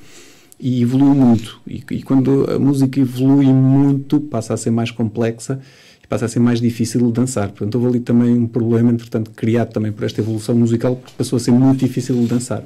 [0.61, 1.61] e evoluiu muito.
[1.67, 5.59] E, e, quando a música evolui muito, passa a ser mais complexa
[6.03, 7.49] e passa a ser mais difícil de dançar.
[7.49, 11.37] Portanto, houve ali também um problema, entretanto, criado também por esta evolução musical, porque passou
[11.37, 12.63] a ser muito difícil de dançar.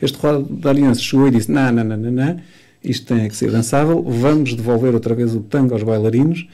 [0.00, 2.36] Este Roda da Aliança chegou e disse: não, não, não, não, não,
[2.84, 6.46] isto tem que ser dançável, vamos devolver outra vez o tango aos bailarinos.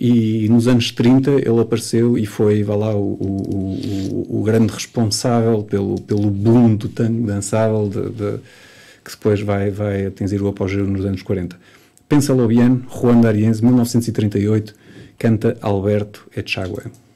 [0.00, 4.72] E nos anos 30 ele apareceu e foi, vá lá, o, o, o, o grande
[4.72, 8.38] responsável pelo, pelo boom do tango dançável, de, de
[9.04, 11.58] que depois vai, vai atingir o apogeu nos anos 40.
[12.08, 14.72] Pensa bien, Juan D'Arienz, 1938,
[15.18, 17.07] canta Alberto Echagüe.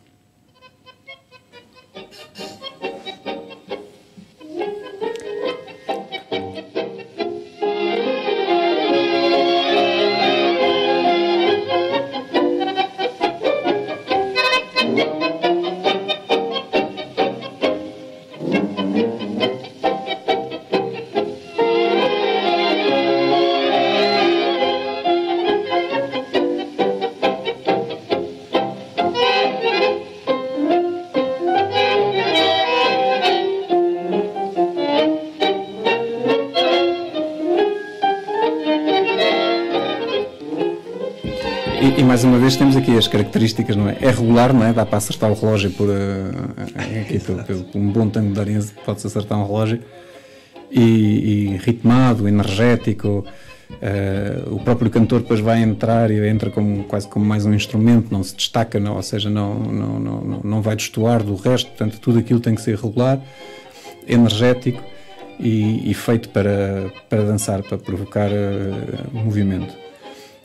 [43.42, 43.96] Características, não é?
[44.00, 44.72] É regular, não é?
[44.72, 45.92] Dá para acertar o relógio por, uh,
[47.00, 49.80] aqui, por, por, por, um bom tango de arense pode-se acertar um relógio.
[50.70, 53.26] E, e ritmado, energético,
[53.70, 58.10] uh, o próprio cantor depois vai entrar e entra como, quase como mais um instrumento,
[58.10, 62.00] não se destaca, não, ou seja, não, não, não, não vai destoar do resto, portanto
[62.00, 63.20] tudo aquilo tem que ser regular,
[64.08, 64.82] energético
[65.38, 69.81] e, e feito para, para dançar, para provocar uh, movimento.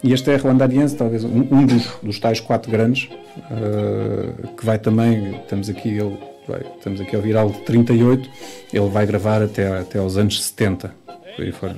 [0.03, 4.77] E este é Ruandariense, talvez um, um dos, dos, tais quatro grandes, uh, que vai
[4.77, 8.29] também, estamos aqui, ele vai, estamos aqui a ouvir algo de 38,
[8.71, 10.93] ele vai gravar até, até aos anos 70,
[11.35, 11.75] por aí fora.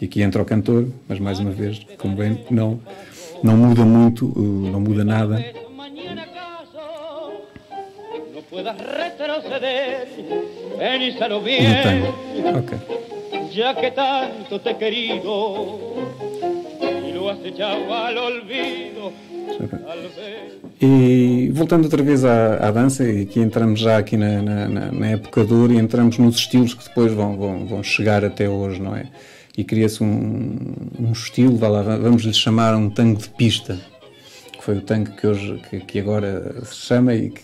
[0.00, 2.78] E aqui entra o cantor, mas mais uma vez, como bem, não,
[3.42, 5.42] não muda muito, uh, não muda nada.
[11.62, 12.58] No tango.
[12.58, 12.78] Ok.
[13.54, 16.61] Ya que tanto te querido
[20.80, 25.06] e voltando outra vez à, à, dança, e aqui entramos já aqui na, na, na
[25.06, 28.80] época de ouro e entramos nos estilos que depois vão, vão, vão chegar até hoje,
[28.80, 29.06] não é?
[29.56, 30.56] E cria-se um,
[30.98, 33.78] um estilo, vamos lhe chamar um tango de pista,
[34.52, 37.42] que foi o tango que hoje, que, que agora se chama e que,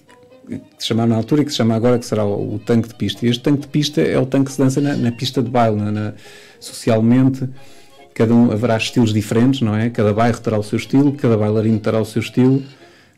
[0.49, 2.89] que se chamava na altura e que se chama agora, que será o, o tanque
[2.89, 3.27] de pista.
[3.27, 5.51] E este tanque de pista é o tanque que se dança na, na pista de
[5.51, 6.15] baile, na,
[6.59, 7.49] socialmente
[8.19, 9.91] cada um haverá estilos diferentes, não é?
[9.91, 12.65] Cada bairro terá o seu estilo, cada bailarino terá o seu estilo,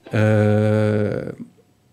[0.09, 1.45] uh,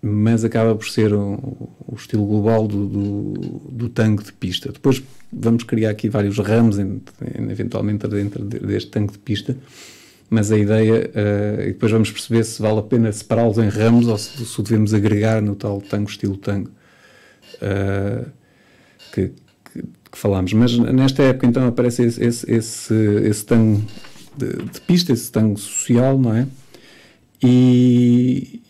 [0.02, 3.32] mas acaba por ser o, o estilo global do, do,
[3.72, 4.74] do, tango de pista.
[4.74, 9.56] Depois vamos criar aqui vários ramos, em, em, eventualmente dentro deste tango de pista,
[10.30, 14.08] mas a ideia, uh, e depois vamos perceber se vale a pena separá-los em ramos
[14.10, 16.70] ou se, se o devemos agregar no tal tango estilo tango.
[17.62, 18.30] Uh,
[19.14, 19.32] que,
[20.12, 20.54] que falámos.
[20.54, 23.84] Mas nesta época então aparece esse, esse, esse, esse tango
[24.38, 26.48] de, de, pista, esse tango social, não é?
[27.42, 28.62] E,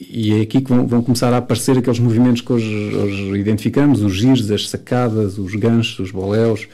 [0.00, 4.02] e é aqui que vão, vão, começar a aparecer aqueles movimentos que hoje, hoje identificamos,
[4.02, 6.68] os giros, as sacadas, os ganchos, os boléus,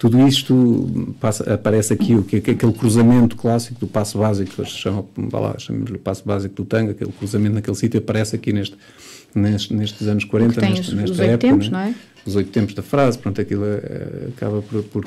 [0.00, 5.04] tudo isto passa, aparece aqui, o que, aquele cruzamento clássico do passo básico, que chama,
[5.30, 8.76] lá, chamamos-lhe passo básico do tango, aquele cruzamento naquele sítio aparece aqui neste,
[9.34, 11.38] nestes, nestes anos 40, neste, os, nesta os época.
[11.38, 11.78] Tempos, né?
[11.78, 11.94] não é?
[12.26, 15.04] Os oito tempos da frase, pronto, aquilo uh, acaba por, por,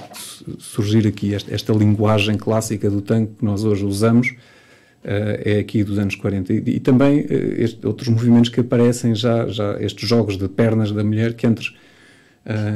[0.59, 5.83] surgir aqui esta, esta, linguagem clássica do tango que nós hoje usamos, uh, é aqui
[5.83, 6.53] dos anos 40.
[6.53, 10.91] E, e também uh, este, outros movimentos que aparecem já, já, estes jogos de pernas
[10.91, 11.69] da mulher, que entre,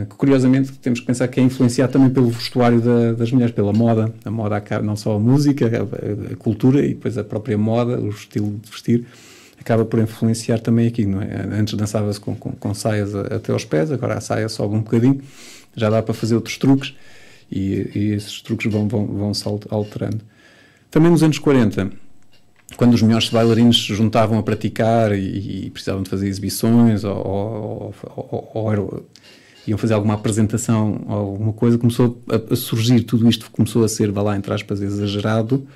[0.10, 3.74] que curiosamente temos que pensar que é influenciado também pelo vestuário da, das mulheres, pela
[3.74, 8.00] moda, a moda não só a música, a, a cultura e depois a própria moda,
[8.00, 9.06] o estilo de vestir,
[9.68, 11.46] acaba por influenciar também aqui, não é?
[11.52, 15.22] Antes dançava-se com, com, com, saias até aos pés, agora a saia sobe um bocadinho,
[15.76, 16.96] já dá para fazer outros truques
[17.52, 20.20] e, e esses truques vão, vão, vão se alterando.
[20.90, 21.92] Também nos anos 40,
[22.78, 27.16] quando os melhores bailarinos se juntavam a praticar e, e precisavam de fazer exibições ou,
[27.18, 29.06] ou, ou, ou,
[29.68, 33.90] iam fazer alguma apresentação ou alguma coisa, começou a, a, surgir tudo isto, começou a
[33.90, 35.68] ser, vá lá, entre aspas, exagerado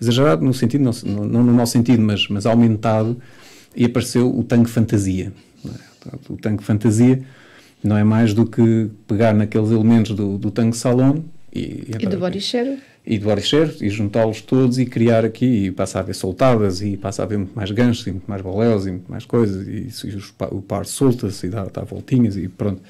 [0.00, 3.18] exagerado no sentido, não, não no mau sentido, mas, mas aumentado,
[3.74, 5.32] e apareceu o tango fantasia.
[5.66, 6.32] É?
[6.32, 7.22] o tango fantasia
[7.82, 11.20] não é mais do que pegar naqueles elementos do, do tango salon
[11.52, 15.70] e, e, e do boricheiro e do boricheiro e juntá-los todos e criar aqui e
[15.70, 18.86] passa a haver soltadas e passa a haver muito mais ganchos e muito mais boléus
[18.86, 20.18] e muito mais coisas e, e
[20.50, 22.82] o par solta-se e dá, dá voltinhas e pronto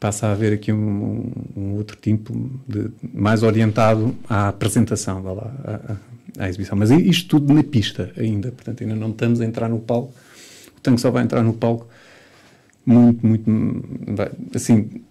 [0.00, 2.34] passa a haver aqui um, um, outro tipo
[2.66, 5.98] de mais orientado à apresentação, lá,
[6.38, 6.76] à, exibição.
[6.76, 10.12] Mas isto tudo na pista ainda, portanto ainda não estamos a entrar no palco.
[10.76, 11.86] O tango só vai entrar no palco
[12.84, 13.50] muito, muito,
[14.54, 15.02] assim,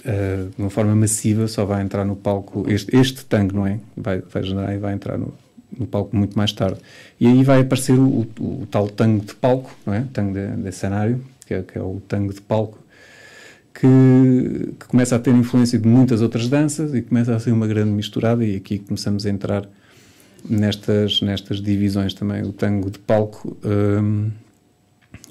[0.00, 3.80] uh, de uma forma massiva, só vai entrar no palco este, este tango, não é?
[3.96, 5.34] Vai, vai generar e vai entrar no,
[5.76, 6.80] no palco muito mais tarde.
[7.20, 10.04] E aí vai aparecer o, o, o tal tango de palco, não é?
[10.12, 12.78] Tango de, de cenário, que é, que é o tango de palco,
[13.74, 17.66] que, que, começa a ter influência de muitas outras danças e começa a ser uma
[17.66, 19.68] grande misturada e aqui começamos a entrar
[20.48, 22.42] nestas, nestas divisões também.
[22.42, 24.30] O tango de palco um,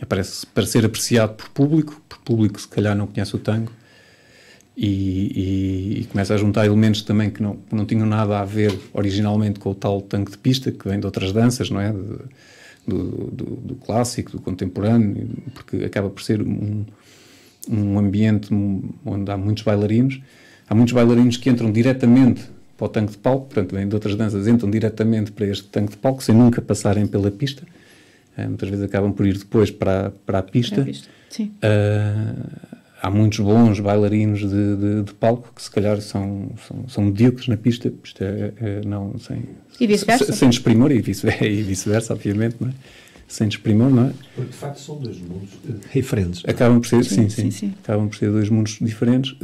[0.01, 3.71] aparece para ser apreciado por público, por público que se calhar não conhece o tango
[4.77, 8.77] e, e, e, começa a juntar elementos também que não, não tinham nada a ver
[8.93, 11.91] originalmente com o tal tango de pista, que vem de outras danças, não é?
[11.91, 12.17] De,
[12.87, 16.85] do, do, do, clássico, do contemporâneo, porque acaba por ser um,
[17.67, 18.49] um ambiente
[19.03, 20.21] onde há muitos bailarinos.
[20.69, 24.15] Há muitos bailarinos que entram diretamente para o tanque de palco, portanto, vêm de outras
[24.15, 27.63] danças, entram diretamente para este tanque de palco, sem nunca passarem pela pista.
[28.37, 30.81] Uh, muitas vezes acabam por ir depois para, para a pista.
[30.81, 31.09] a pista.
[31.29, 31.51] Sim.
[31.57, 37.03] Uh, há muitos bons bailarinos de, de, de, palco que se calhar são, são, são
[37.05, 39.43] medíocres na pista, isto é, é não, sem,
[39.79, 40.31] e vice-versa.
[40.31, 42.73] sem desprimor e vice-versa, obviamente, não é?
[43.27, 44.13] sem desprimor, não é?
[44.35, 45.49] Porque de facto são dois mundos
[45.93, 46.43] diferentes.
[46.47, 49.35] Acabam por ser, sim sim, sim, sim, acabam por ser dois mundos diferentes,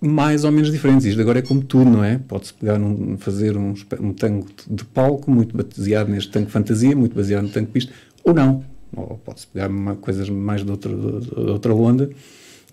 [0.00, 1.06] mais ou menos diferentes.
[1.06, 2.18] Isto agora é como tudo, não é?
[2.18, 7.14] Pode-se pegar num, fazer um, um tango de palco muito baseado neste tango fantasia, muito
[7.14, 7.92] baseado no tango pista,
[8.24, 8.64] ou não.
[8.96, 12.10] Ou pode-se pegar uma, coisas mais de outra, de outra onda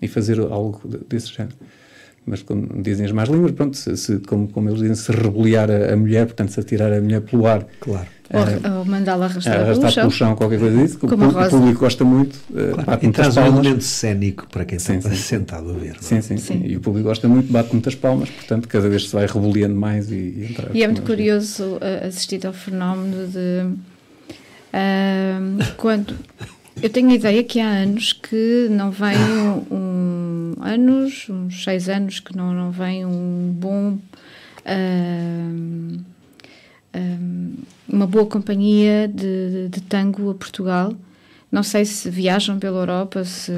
[0.00, 1.56] e fazer algo desse género
[2.28, 5.70] mas como dizem as más línguas, pronto, se, se, como, como eles dizem, se rebeliar
[5.70, 7.66] a, a, mulher, portanto, se atirar a mulher pelo ar.
[7.80, 8.06] Claro.
[8.30, 10.36] Ou, uh, ou mandá-la arrastar, arrastar pelo, chão.
[10.36, 12.36] qualquer coisa disso, como o, o público gosta muito.
[12.50, 13.00] Uh, claro.
[13.02, 15.16] E traz um elemento cénico para quem sim, está sim.
[15.16, 15.96] sentado a ver.
[16.00, 16.20] Sim, é?
[16.20, 19.26] sim, sim, E o público gosta muito, bate muitas palmas, portanto, cada vez se vai
[19.26, 20.76] rebeliando mais e, e entrar.
[20.76, 23.76] E é muito curioso uh, assistir ao fenómeno de.
[25.78, 26.14] quando.
[26.80, 31.88] Eu tenho a ideia que há anos que não vem um, um anos, uns seis
[31.88, 33.98] anos que não, não vem um bom
[34.64, 35.98] uh,
[36.94, 40.92] uh, uma boa companhia de, de, de, tango a Portugal.
[41.50, 43.52] Não sei se viajam pela Europa, se,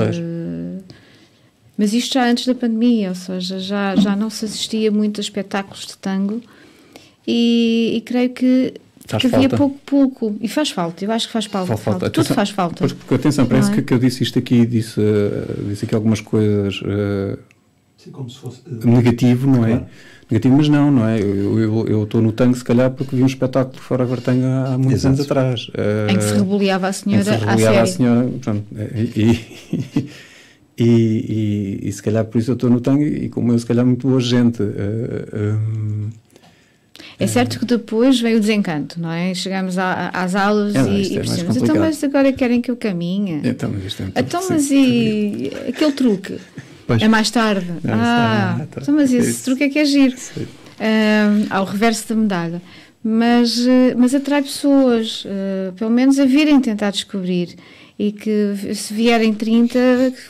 [1.76, 5.22] mas isto já antes da pandemia, ou seja, já, já não se assistia muito a
[5.22, 6.40] espetáculos de tango
[7.26, 8.74] e, e creio que
[9.10, 10.36] Faz porque havia pouco, pouco.
[10.40, 11.66] E faz falta, eu acho que faz falta.
[11.68, 12.10] Faz falta.
[12.10, 12.76] Tudo atenção, faz falta.
[12.78, 13.74] Pois, porque, atenção, parece é?
[13.74, 17.38] que, que, eu disse isto aqui, disse, uh, disse aqui algumas coisas uh,
[18.02, 19.68] Sim, como se fosse, uh, negativo, não é?
[19.68, 19.84] claro.
[19.84, 20.30] é?
[20.30, 21.20] Negativo, mas não, não é?
[21.20, 25.04] Eu estou no tango, se calhar, porque vi um espetáculo de fora Guartango há muitos
[25.04, 25.14] Exato.
[25.14, 25.70] anos atrás.
[26.08, 27.20] em que se rebeliava a senhora.
[27.20, 28.28] Em que se rebeliava a senhora.
[28.40, 30.10] Pronto, e, e,
[30.78, 33.66] e, e, e, se calhar por isso eu estou no tango e, como eu, se
[33.66, 34.62] calhar, muito boa gente.
[34.62, 36.08] Uh,
[37.18, 39.34] é certo que depois veio o desencanto, não é?
[39.34, 42.76] Chegamos a, às aulas é, e, e é percebemos, então, mas agora querem que eu
[42.76, 43.42] caminhe.
[43.44, 46.38] Então, mas, isto é então, mas e aquele truque?
[46.90, 47.02] Pois.
[47.02, 47.66] É mais tarde.
[47.84, 49.44] Não, ah, está, então, mas esse isso.
[49.44, 50.16] truque é que é giro.
[50.36, 52.60] Um, ao reverso da medalha.
[53.02, 57.54] Mas, eh, mas atrai pessoas, uh, pelo menos a virem tentar descobrir
[57.96, 59.78] e que se vierem 30,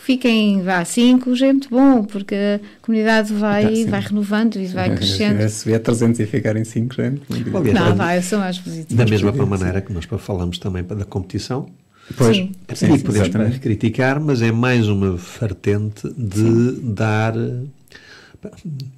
[0.05, 4.67] fiquem vá 5, já é muito bom, porque a comunidade vai, ah, vai renovando e
[4.67, 5.49] vai crescendo.
[5.49, 7.61] Se vier 300 e ficarem 5, já é muito bom.
[7.61, 8.99] Não, vai, eu sou mais positivo.
[8.99, 11.71] Da mesma maneira que nós falamos também da competição,
[12.17, 16.95] Pois, sim, sim, e podemos sim, criticar, mas é mais uma vertente de sim.
[16.95, 17.35] dar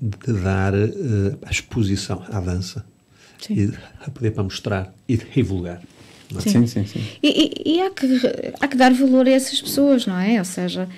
[0.01, 2.85] de dar uh, a exposição à dança
[3.51, 3.73] e
[4.07, 5.83] a poder para mostrar e divulgar.
[6.37, 6.41] É?
[6.41, 7.05] Sim, sim, sim.
[7.23, 7.29] E,
[7.67, 8.07] e, e, há, que,
[8.61, 10.39] há que dar valor a essas pessoas, não é?
[10.39, 10.89] Ou seja,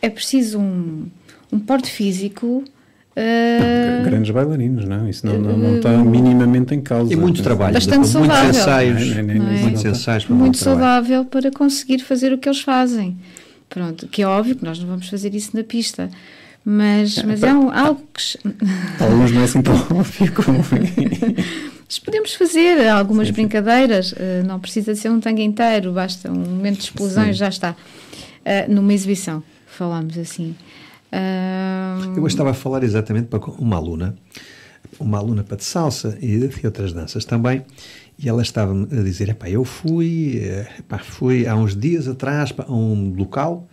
[0.00, 1.08] é preciso um,
[1.52, 2.64] um porte físico.
[3.18, 5.08] Uh, grandes bailarinos, não?
[5.08, 7.12] Isso não, não, não está minimamente em causa.
[7.12, 8.44] E muito trabalho, bastante saudável.
[8.44, 9.22] Muitos ensaios, é?
[9.22, 13.16] muitos ensaios para muito saudável para conseguir fazer o que eles fazem.
[13.68, 16.08] Pronto, que é óbvio que nós não vamos fazer isso na pista.
[16.64, 18.38] Mas, é, mas é um, algo que.
[19.02, 20.64] Alguns não é assim tão óbvio como.
[21.88, 26.34] Mas podemos fazer algumas sim, brincadeiras, uh, não precisa ser um tango inteiro, basta um
[26.34, 27.30] momento de explosão sim.
[27.30, 27.70] e já está.
[27.70, 30.54] Uh, numa exibição, falamos assim.
[31.12, 32.16] Uh...
[32.16, 34.14] Eu estava a falar exatamente para uma aluna.
[34.98, 37.64] uma aluna para de salsa e de outras danças também,
[38.18, 40.42] e ela estava-me a dizer, epá, eu fui,
[40.78, 43.68] epá, fui há uns dias atrás a um local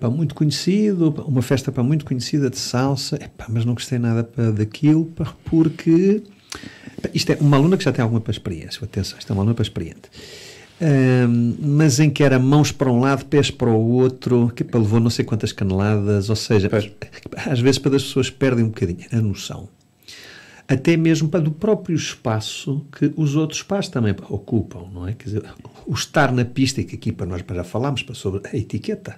[0.00, 4.24] para muito conhecido, uma festa para muito conhecida de salsa, epá, mas não gostei nada
[4.24, 5.04] para daquilo,
[5.44, 6.22] porque
[7.14, 9.62] isto é uma aluna que já tem alguma experiência, atenção, isto é uma aluna para
[9.62, 10.10] experiente.
[10.80, 15.00] Um, mas em que era mãos para um lado, pés para o outro, que levou
[15.00, 16.90] não sei quantas caneladas, ou seja, pois.
[17.46, 19.68] às vezes para as pessoas perdem um bocadinho a noção.
[20.68, 25.14] Até mesmo para do próprio espaço que os outros espaços também ocupam, não é?
[25.14, 25.42] Quer dizer,
[25.86, 29.16] o estar na pista, que aqui para nós já falámos sobre a etiqueta,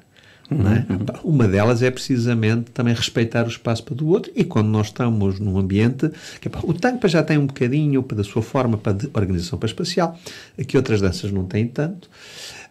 [0.51, 0.93] é?
[0.93, 1.33] Uhum.
[1.33, 5.39] Uma delas é precisamente também respeitar o espaço para do outro e quando nós estamos
[5.39, 9.11] num ambiente que é, o tango já tem um bocadinho da sua forma para de
[9.15, 10.19] organização para espacial,
[10.59, 12.11] aqui outras danças não têm tanto.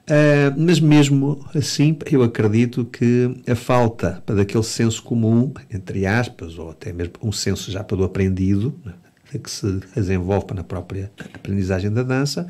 [0.09, 6.57] Uh, mas mesmo assim, eu acredito que a falta para daquele senso comum, entre aspas,
[6.57, 8.93] ou até mesmo um senso já para do aprendido, né,
[9.41, 12.47] que se desenvolve na própria aprendizagem da dança,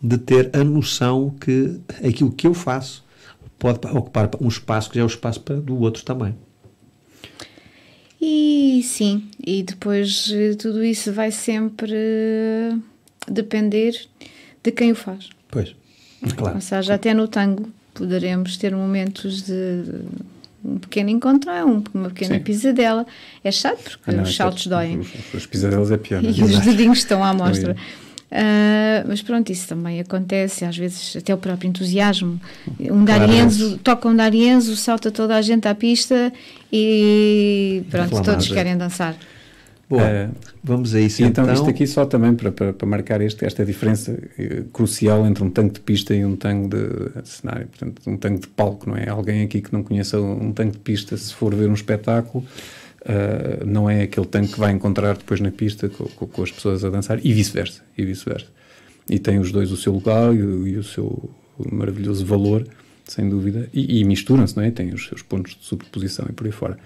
[0.00, 3.03] de ter a noção que aquilo que eu faço
[3.58, 6.34] pode ocupar um espaço que já é o espaço para, do outro também.
[8.20, 11.92] E sim, e depois tudo isso vai sempre
[13.28, 13.94] depender
[14.62, 15.28] de quem o faz.
[15.48, 15.74] Pois,
[16.36, 16.54] claro.
[16.54, 19.84] Ou seja, até no tango poderemos ter momentos de
[20.64, 21.50] um pequeno encontro,
[21.92, 22.42] uma pequena sim.
[22.42, 23.06] pisadela.
[23.42, 24.98] É chato porque ah, não, os é saltos é, doem.
[25.00, 26.22] Os, os pisadelas é pior.
[26.24, 26.44] E é?
[26.44, 27.76] os dedinhos estão à mostra.
[28.30, 32.40] Uh, mas pronto, isso também acontece, às vezes até o próprio entusiasmo.
[32.80, 36.32] Um Darienzo, toca um Darienzo, salta toda a gente à pista
[36.72, 39.14] e pronto, todos querem dançar.
[39.88, 41.44] Boa, uh, vamos a isso então.
[41.44, 45.44] Então, isto aqui só também para, para, para marcar este, esta diferença uh, crucial entre
[45.44, 48.88] um tanque de pista e um tanque de, de, cenário, portanto, um tanque de palco,
[48.88, 49.08] não é?
[49.08, 52.44] Alguém aqui que não conheça um tanque de pista, se for ver um espetáculo,
[53.04, 56.50] uh, não é aquele tanque que vai encontrar depois na pista com, com, com as
[56.50, 58.46] pessoas a dançar e vice-versa, e vice-versa.
[59.08, 61.30] E tem os dois o seu lugar e, e o seu
[61.70, 62.66] maravilhoso valor,
[63.06, 64.70] sem dúvida, e, e misturam-se, não é?
[64.70, 66.78] Tem os seus pontos de sobreposição e por aí fora.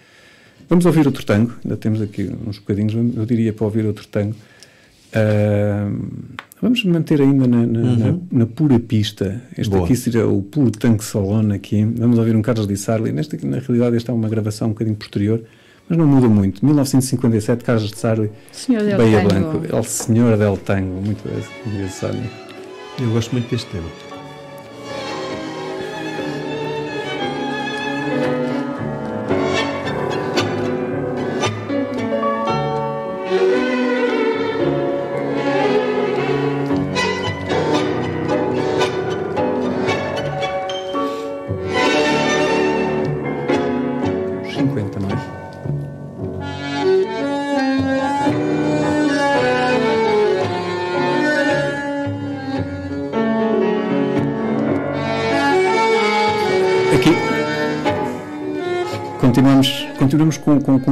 [0.68, 4.34] Vamos ouvir outro tango, ainda temos aqui uns bocadinhos, eu diria para ouvir outro tango.
[5.08, 6.28] Uh,
[6.60, 7.96] vamos manter ainda na, na, uhum.
[8.30, 9.40] na, na pura pista.
[9.56, 9.84] Este Boa.
[9.84, 11.82] aqui seria o puro tanque salon aqui.
[11.84, 13.12] Vamos ouvir um Carlos Di Sarli.
[13.12, 15.42] Neste aqui, na realidade, esta é uma gravação um bocadinho posterior
[15.88, 16.64] mas não muda muito.
[16.64, 18.30] 1957, Carlos de Sarli,
[18.96, 19.62] Bahia Blanco.
[19.74, 22.30] El Senhor del Tango, muito bem, Sónia.
[23.00, 24.07] Eu gosto muito deste tema.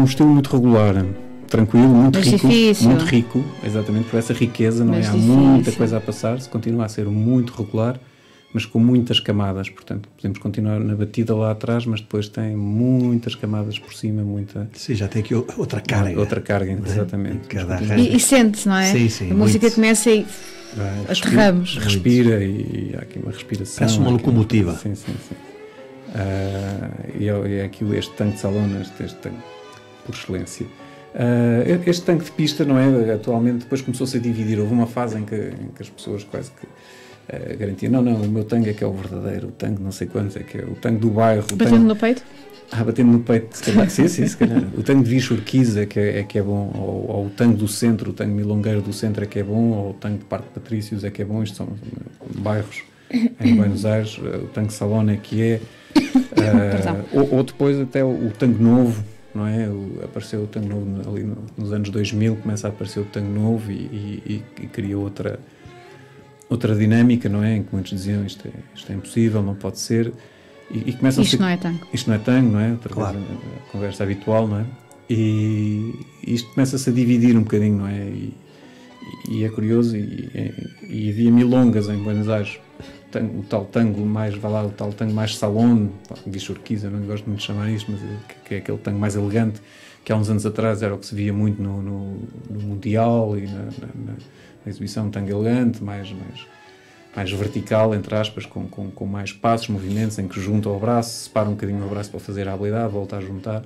[0.06, 1.04] Estilo muito regular,
[1.48, 2.88] tranquilo, muito Mas rico, difícil.
[2.88, 5.08] muito rico, exatamente por essa riqueza, não Mas é?
[5.08, 5.34] Há difícil.
[5.34, 7.98] muita coisa a passar, se continua a ser muito regular,
[8.52, 13.34] mas com muitas camadas, portanto, podemos continuar na batida lá atrás, mas depois tem muitas
[13.34, 14.68] camadas por cima, muita...
[14.72, 16.18] Sim, já tem aqui outra carga.
[16.18, 16.78] Outra carga, é?
[16.86, 17.54] exatamente.
[17.98, 18.92] E, e sente-se, não é?
[18.92, 19.24] Sim, sim.
[19.24, 19.40] A muito.
[19.40, 20.26] música começa e
[21.08, 21.76] aterramos.
[21.78, 23.78] Respira, e, e há aqui uma respiração.
[23.78, 24.72] Parece uma locomotiva.
[24.74, 25.34] Sim, sim, sim.
[26.14, 29.36] Uh, e é, é aqui este tanque de salão, este, este tanque
[30.06, 30.66] por excelência.
[31.14, 33.14] Uh, este tanque de pista, não é?
[33.14, 34.60] Atualmente, depois começou-se a dividir.
[34.60, 38.20] Houve uma fase em que, em que as pessoas quase que uh, garantiam: não, não,
[38.20, 40.58] o meu tanque é que é o verdadeiro, o tanque não sei quantos, é que
[40.58, 41.42] é o tanque do bairro.
[41.42, 41.84] Batendo tanque...
[41.84, 42.22] no peito?
[42.70, 43.88] Ah, batendo no peito, se calhar.
[43.88, 44.62] sim, sim, se calhar.
[44.76, 47.56] O tanque de Vichurquiza é que é, é, que é bom, ou, ou, o tanque
[47.56, 50.24] do centro, o tanque milongueiro do centro é que é bom, ou o tanque de
[50.24, 51.42] Parque Patrícios é que é bom.
[51.42, 51.68] Isto são
[52.38, 52.82] bairros
[53.40, 54.18] em Buenos Aires.
[54.18, 55.60] O tanque Salona é que é.
[56.36, 59.02] Uh, ou, ou, depois até o, o tango novo,
[59.36, 59.68] não é?
[59.68, 63.30] O, apareceu o tango novo ali no, nos anos 2000, começa a aparecer o tango
[63.30, 65.38] novo e, e, e, cria outra,
[66.48, 67.56] outra dinâmica, não é?
[67.56, 70.12] Em que muitos diziam isto é, isto é impossível, não pode ser.
[70.70, 71.86] E, e começam isto a ser, não é tango.
[71.92, 72.70] Isto não é tango, não é?
[72.72, 73.18] Outra claro.
[73.18, 74.66] vez a, a conversa habitual, não é?
[75.08, 75.94] E
[76.26, 77.98] isto começa-se a dividir um bocadinho, não é?
[77.98, 78.34] E,
[79.28, 80.52] e é curioso, e,
[80.88, 82.58] e, havia milongas em Buenos Aires
[83.14, 85.88] o tal tango mais, vá lá, o tal tango mais salon,
[86.26, 89.16] diz Urquiza, não gosto muito de chamar isto, mas é, que, é aquele tango mais
[89.16, 89.60] elegante,
[90.04, 92.18] que há uns anos atrás era o que se via muito no, no,
[92.50, 94.12] no Mundial e na, na,
[94.64, 96.46] na, exibição tango elegante, mais, mais,
[97.14, 101.24] mais vertical, entre aspas, com, com, com mais passos, movimentos, em que junta o braço,
[101.24, 103.62] separa um bocadinho o braço para fazer a habilidade, volta a juntar.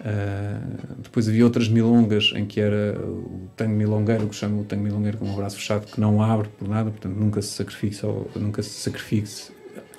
[0.00, 4.82] Uh, depois havia outras milongas em que era o tango milongueiro, que chama o tango
[4.82, 8.62] milongueiro com o braço fechado, que não abre por nada, portanto nunca se sacrifica, nunca
[8.62, 9.28] se sacrifique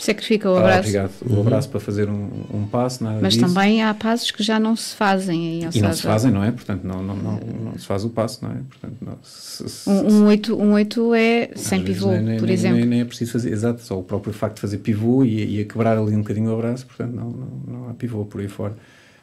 [0.01, 0.77] Sacrifica o abraço.
[0.77, 1.11] Ah, obrigado.
[1.21, 1.41] O uhum.
[1.41, 3.45] abraço para fazer um, um passo, nada Mas disso.
[3.45, 5.61] também há passos que já não se fazem.
[5.61, 6.51] Aí, e seja, não se fazem, não é?
[6.51, 8.55] Portanto, não, não, não, não, se faz o passo, não é?
[8.67, 12.53] Portanto, não, se, se, um, um, 8, um 8 é sem pivô, nem, por nem,
[12.53, 12.79] exemplo.
[12.79, 15.61] Nem, nem, é preciso fazer, exato, só o próprio facto de fazer pivô e, e
[15.61, 18.47] a quebrar ali um bocadinho o abraço, portanto, não, não, não há pivô por aí
[18.47, 18.75] fora.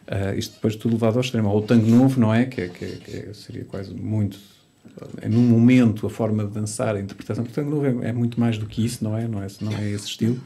[0.08, 1.50] Uh, isto depois tudo levado ao extremo.
[1.50, 2.46] Ou o tango novo, não é?
[2.46, 4.38] Que, é, que, é, que é, seria quase muito.
[5.20, 7.44] É num momento a forma de dançar, a interpretação.
[7.44, 9.28] O tango novo é, é, muito mais do que isso, não é?
[9.28, 10.40] Não é, não é esse estilo.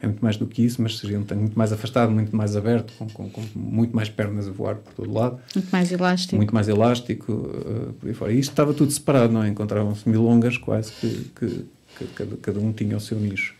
[0.00, 2.54] É muito mais do que isso, mas seria um tango muito mais afastado, muito mais
[2.54, 5.40] aberto, com, com, com muito mais pernas a voar por todo lado.
[5.54, 6.36] Muito mais elástico.
[6.36, 8.32] Muito mais elástico, uh, por aí fora.
[8.32, 9.48] E isto estava tudo separado, não é?
[9.48, 11.66] Encontravam-se milongas quase que, que,
[11.98, 13.57] que cada, cada um tinha o seu nicho.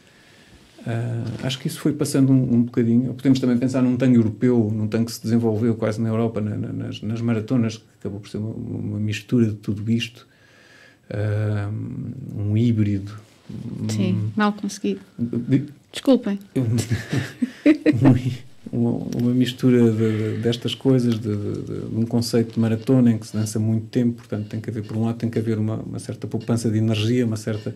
[0.80, 3.12] Uh, acho que isso foi passando um, um, bocadinho.
[3.14, 6.56] Podemos também pensar num tango europeu, num tango que se desenvolveu quase na Europa, na,
[6.56, 10.26] na, nas, nas, maratonas, que acabou por ser uma, uma mistura de tudo isto,
[11.10, 13.12] uh, um híbrido.
[13.88, 15.00] Sim, um, mal conseguido.
[15.92, 16.38] Desculpem.
[18.70, 23.26] uma, uma, mistura de, destas coisas, de, de, de, um conceito de maratona em que
[23.26, 25.76] se dança muito tempo, portanto, tem que haver, por um lado, tem que haver uma,
[25.76, 27.74] uma certa poupança de energia, uma certa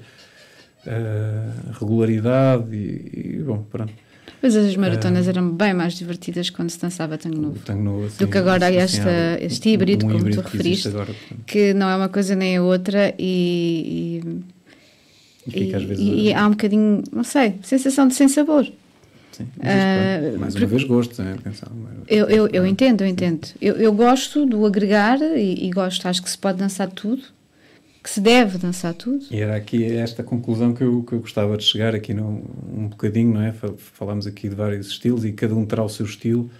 [0.86, 3.92] uh, regularidade e, e, bom, pronto.
[4.40, 8.06] Mas as maratonas uh, eram bem mais divertidas quando se dançava tango novo, tango novo
[8.06, 10.94] assim, do que agora assim, esta, assim, este híbrido, um como híbrido tu referiste, que,
[10.94, 11.14] agora,
[11.46, 14.20] que, não é uma coisa nem a outra e,
[15.46, 18.66] e, e, vezes, e há um bocadinho, não sei, sensação de sem sabor.
[19.30, 21.36] Sim, uh, mais uma vez gosto, né?
[22.06, 23.48] Eu, eu, eu entendo, eu entendo.
[23.62, 27.22] Eu, eu gosto do agregar e, e gosto, acho que se pode dançar tudo
[28.02, 29.24] que se deve dançar tudo.
[29.30, 32.42] E era aqui esta conclusão que eu, que eu gostava de chegar aqui num,
[32.74, 33.52] um bocadinho, não é?
[33.76, 36.50] Falámos aqui de vários estilos e cada um terá o seu estilo.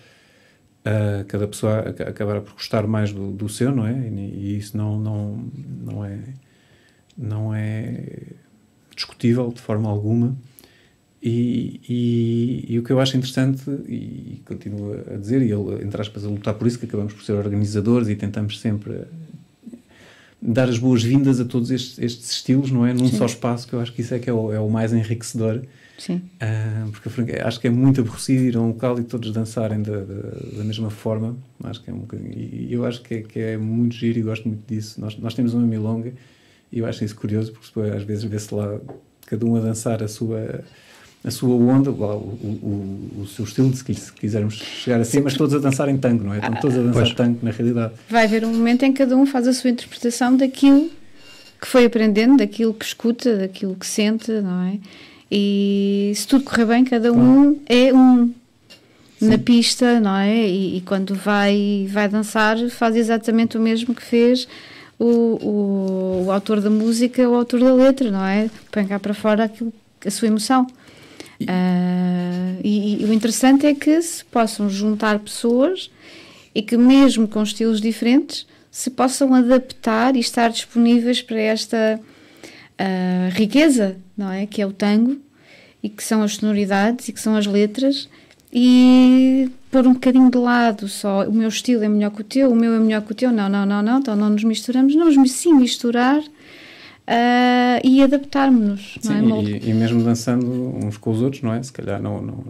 [0.85, 3.93] Uh, cada pessoa acabará por gostar mais do, do seu, não é?
[3.93, 5.51] E, e, isso não, não,
[5.85, 6.19] não é
[7.17, 8.05] não é
[8.95, 10.37] discutível de forma alguma.
[11.23, 16.01] E, e, e, o que eu acho interessante, e continuo a dizer, e ele, entre
[16.01, 19.05] aspas, a lutar por isso, que acabamos por ser organizadores e tentamos sempre
[20.43, 22.93] dar as boas-vindas a todos estes, estes, estilos, não é?
[22.93, 23.17] Num Sim.
[23.17, 25.63] só espaço, que eu acho que isso é que é o, é o mais enriquecedor.
[25.97, 26.23] Sim.
[26.43, 30.01] Uh, porque acho que é muito aborrecido ir a um local e todos dançarem da,
[30.01, 31.37] da, da mesma forma.
[31.63, 34.23] Acho que é um bocadinho, e eu acho que é, que é muito giro e
[34.23, 35.01] gosto muito disso.
[35.01, 36.13] Nós, nós temos uma milonga
[36.73, 38.81] e eu acho isso curioso, porque às vezes vê-se lá
[39.27, 40.65] cada um a dançar a sua
[41.25, 45.59] a sua onda, o, o, o, seu estilo, se quisermos chegar assim, mas todos a
[45.59, 46.39] dançar em tango, não é?
[46.39, 47.15] Estão todos a dançar pois.
[47.15, 47.93] tango, na realidade.
[48.11, 50.91] Vai haver um momento em que cada um faz a sua interpretação daquilo
[51.61, 54.79] que foi aprendendo, daquilo que escuta, daquilo que sente, não é?
[55.31, 58.35] E se tudo correr bem, cada um é um
[59.19, 59.29] Sim.
[59.29, 60.49] na pista, não é?
[60.49, 64.49] E, e, quando vai, vai dançar, faz exatamente o mesmo que fez
[64.99, 68.51] o, o, o autor da música, o autor da letra, não é?
[68.73, 69.73] Põe cá para fora aquilo,
[70.05, 70.67] a sua emoção.
[71.43, 75.91] Uh, e, e, o interessante é que se possam juntar pessoas
[76.55, 83.31] e que, mesmo com estilos diferentes, se possam adaptar e estar disponíveis para esta uh,
[83.35, 84.47] riqueza, não é?
[84.47, 85.19] Que é o tango
[85.83, 88.09] e que são as sonoridades e que são as letras.
[88.53, 92.51] E pôr um bocadinho de lado só o meu estilo é melhor que o teu,
[92.53, 94.95] o meu é melhor que o teu, não, não, não, não, então não nos misturamos,
[94.95, 96.23] não, mas sim misturar
[97.13, 98.99] uh, e adaptarmos-nos.
[99.09, 99.51] É?
[99.51, 100.47] E, e, mesmo dançando
[100.85, 101.63] uns com os outros, não é?
[101.63, 102.45] Se calhar não, não,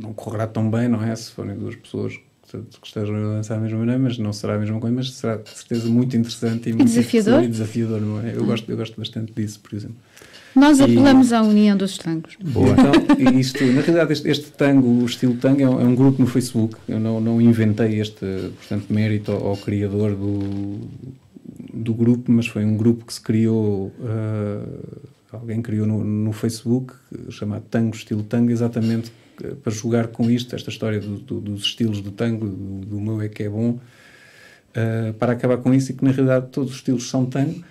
[0.00, 1.14] não correrá tão bem, não é?
[1.14, 2.18] Se forem duas pessoas
[2.50, 5.36] que estejam a dançar da mesma maneira, mas não será a mesma coisa, mas será
[5.36, 7.44] de certeza muito interessante e, muito desafiador.
[7.44, 8.34] E desafiador, não é?
[8.34, 9.96] Eu, gosto, eu gosto bastante disso, por exemplo.
[10.56, 12.36] Nós apelamos e, à união dos tangos.
[12.42, 12.70] Boa.
[12.70, 16.20] Então, isto, na realidade, este, este tango, o estilo tango, é um, é um, grupo
[16.20, 16.76] no Facebook.
[16.88, 20.88] Eu não, não inventei este, portanto, mérito ao, ao criador do,
[21.72, 26.94] do grupo, mas foi um grupo que se criou, uh, alguém criou no, no, Facebook,
[27.30, 29.12] chamado Tango Estilo Tango, exatamente
[29.42, 33.00] eh, para jogar com isto, esta história do, do, dos estilos do tango, do, do,
[33.00, 36.70] meu é que é bom, uh, para acabar com isso e que na realidade todos
[36.70, 37.62] os estilos são tango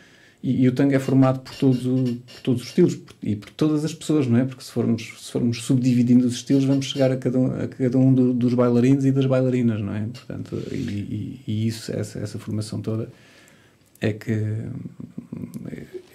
[0.42, 3.50] e, e o tango é formado por todos, por todos os estilos por, e por
[3.52, 4.46] todas as pessoas, não é?
[4.46, 7.98] Porque se formos, se formos subdividindo os estilos, vamos chegar a cada um, a cada
[7.98, 10.08] um do, dos bailarinos e das bailarinas, não é?
[10.14, 13.10] Portanto, e, e, e isso, essa, essa formação toda
[14.02, 14.32] é que,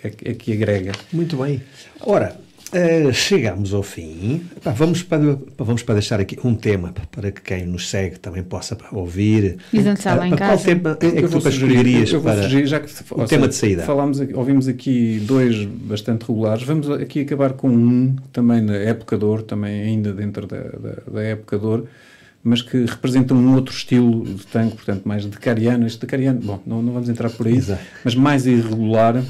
[0.02, 0.92] é, é que agrega.
[1.12, 1.62] Muito bem.
[2.00, 2.38] Ora,
[2.74, 4.42] Uh, chegamos ao fim.
[4.60, 8.42] Pá, vamos, para, vamos para deixar aqui um tema para que quem nos segue também
[8.42, 9.58] possa ouvir.
[9.72, 10.64] E dançar lá em casa.
[10.64, 13.82] Qual tema é que tu escolherias para sugerir, já que, o tema seja, de saída?
[13.84, 16.64] Falámos, ouvimos aqui dois bastante regulares.
[16.64, 20.96] Vamos aqui acabar com um, também na época de ouro, também ainda dentro da, da,
[21.12, 21.86] da época de ouro,
[22.44, 25.86] mas que representam um outro estilo de tango, portanto, mais decariano.
[25.86, 27.82] Este decariano, bom, não, não vamos entrar por aí, Exato.
[28.04, 29.24] mas mais irregular, uh,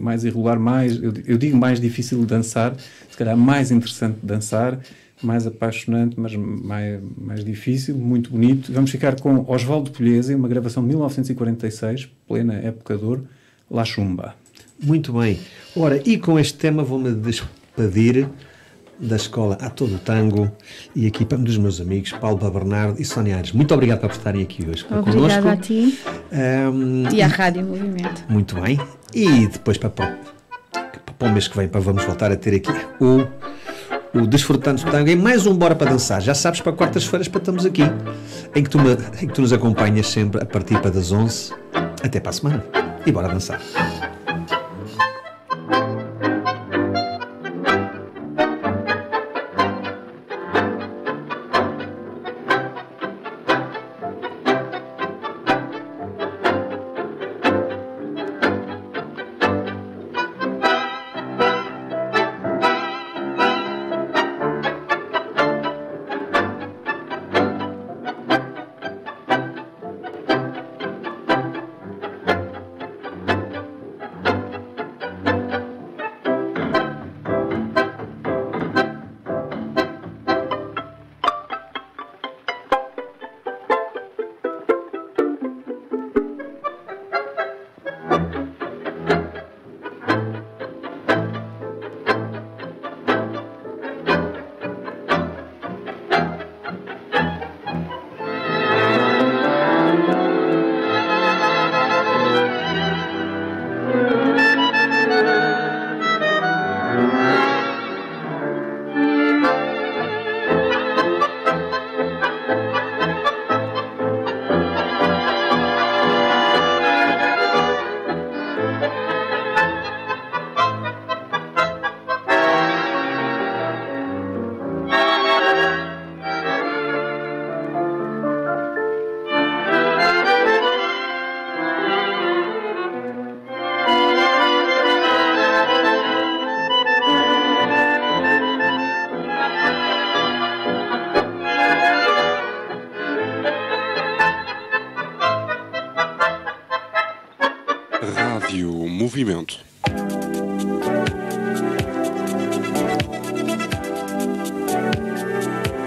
[0.00, 2.76] mais irregular, mais, eu, eu, digo mais difícil de dançar,
[3.10, 4.78] se calhar mais interessante de dançar,
[5.20, 8.72] mais apaixonante, mas mais, mais difícil, muito bonito.
[8.72, 13.26] Vamos ficar com Osvaldo Polhese, uma gravação de 1946, plena época de ouro,
[13.68, 14.36] La Chumba.
[14.80, 15.40] Muito bem.
[15.74, 18.28] Ora, e com este tema vou-me despedir
[19.02, 20.50] da escola A Todo Tango
[20.94, 23.52] e aqui dos meus amigos Paulo Bernardo e Sónia Aires.
[23.52, 25.48] Muito obrigado por estarem aqui hoje Obrigada connosco.
[25.48, 25.98] a ti
[26.72, 28.24] um, e à Rádio Movimento.
[28.28, 28.78] Muito bem.
[29.12, 30.16] E depois para, para,
[31.18, 33.26] para o mês que vem para vamos voltar a ter aqui o,
[34.18, 36.22] o Desfrutando Tango e mais um Bora para Dançar.
[36.22, 37.82] Já sabes, para quartas-feiras para estamos aqui,
[38.54, 41.52] em que, tu me, em que tu nos acompanhas sempre a partir para das 11
[42.02, 42.64] até para a semana.
[43.04, 43.60] E bora dançar.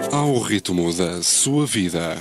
[0.09, 2.15] Ao ritmo da sua vida.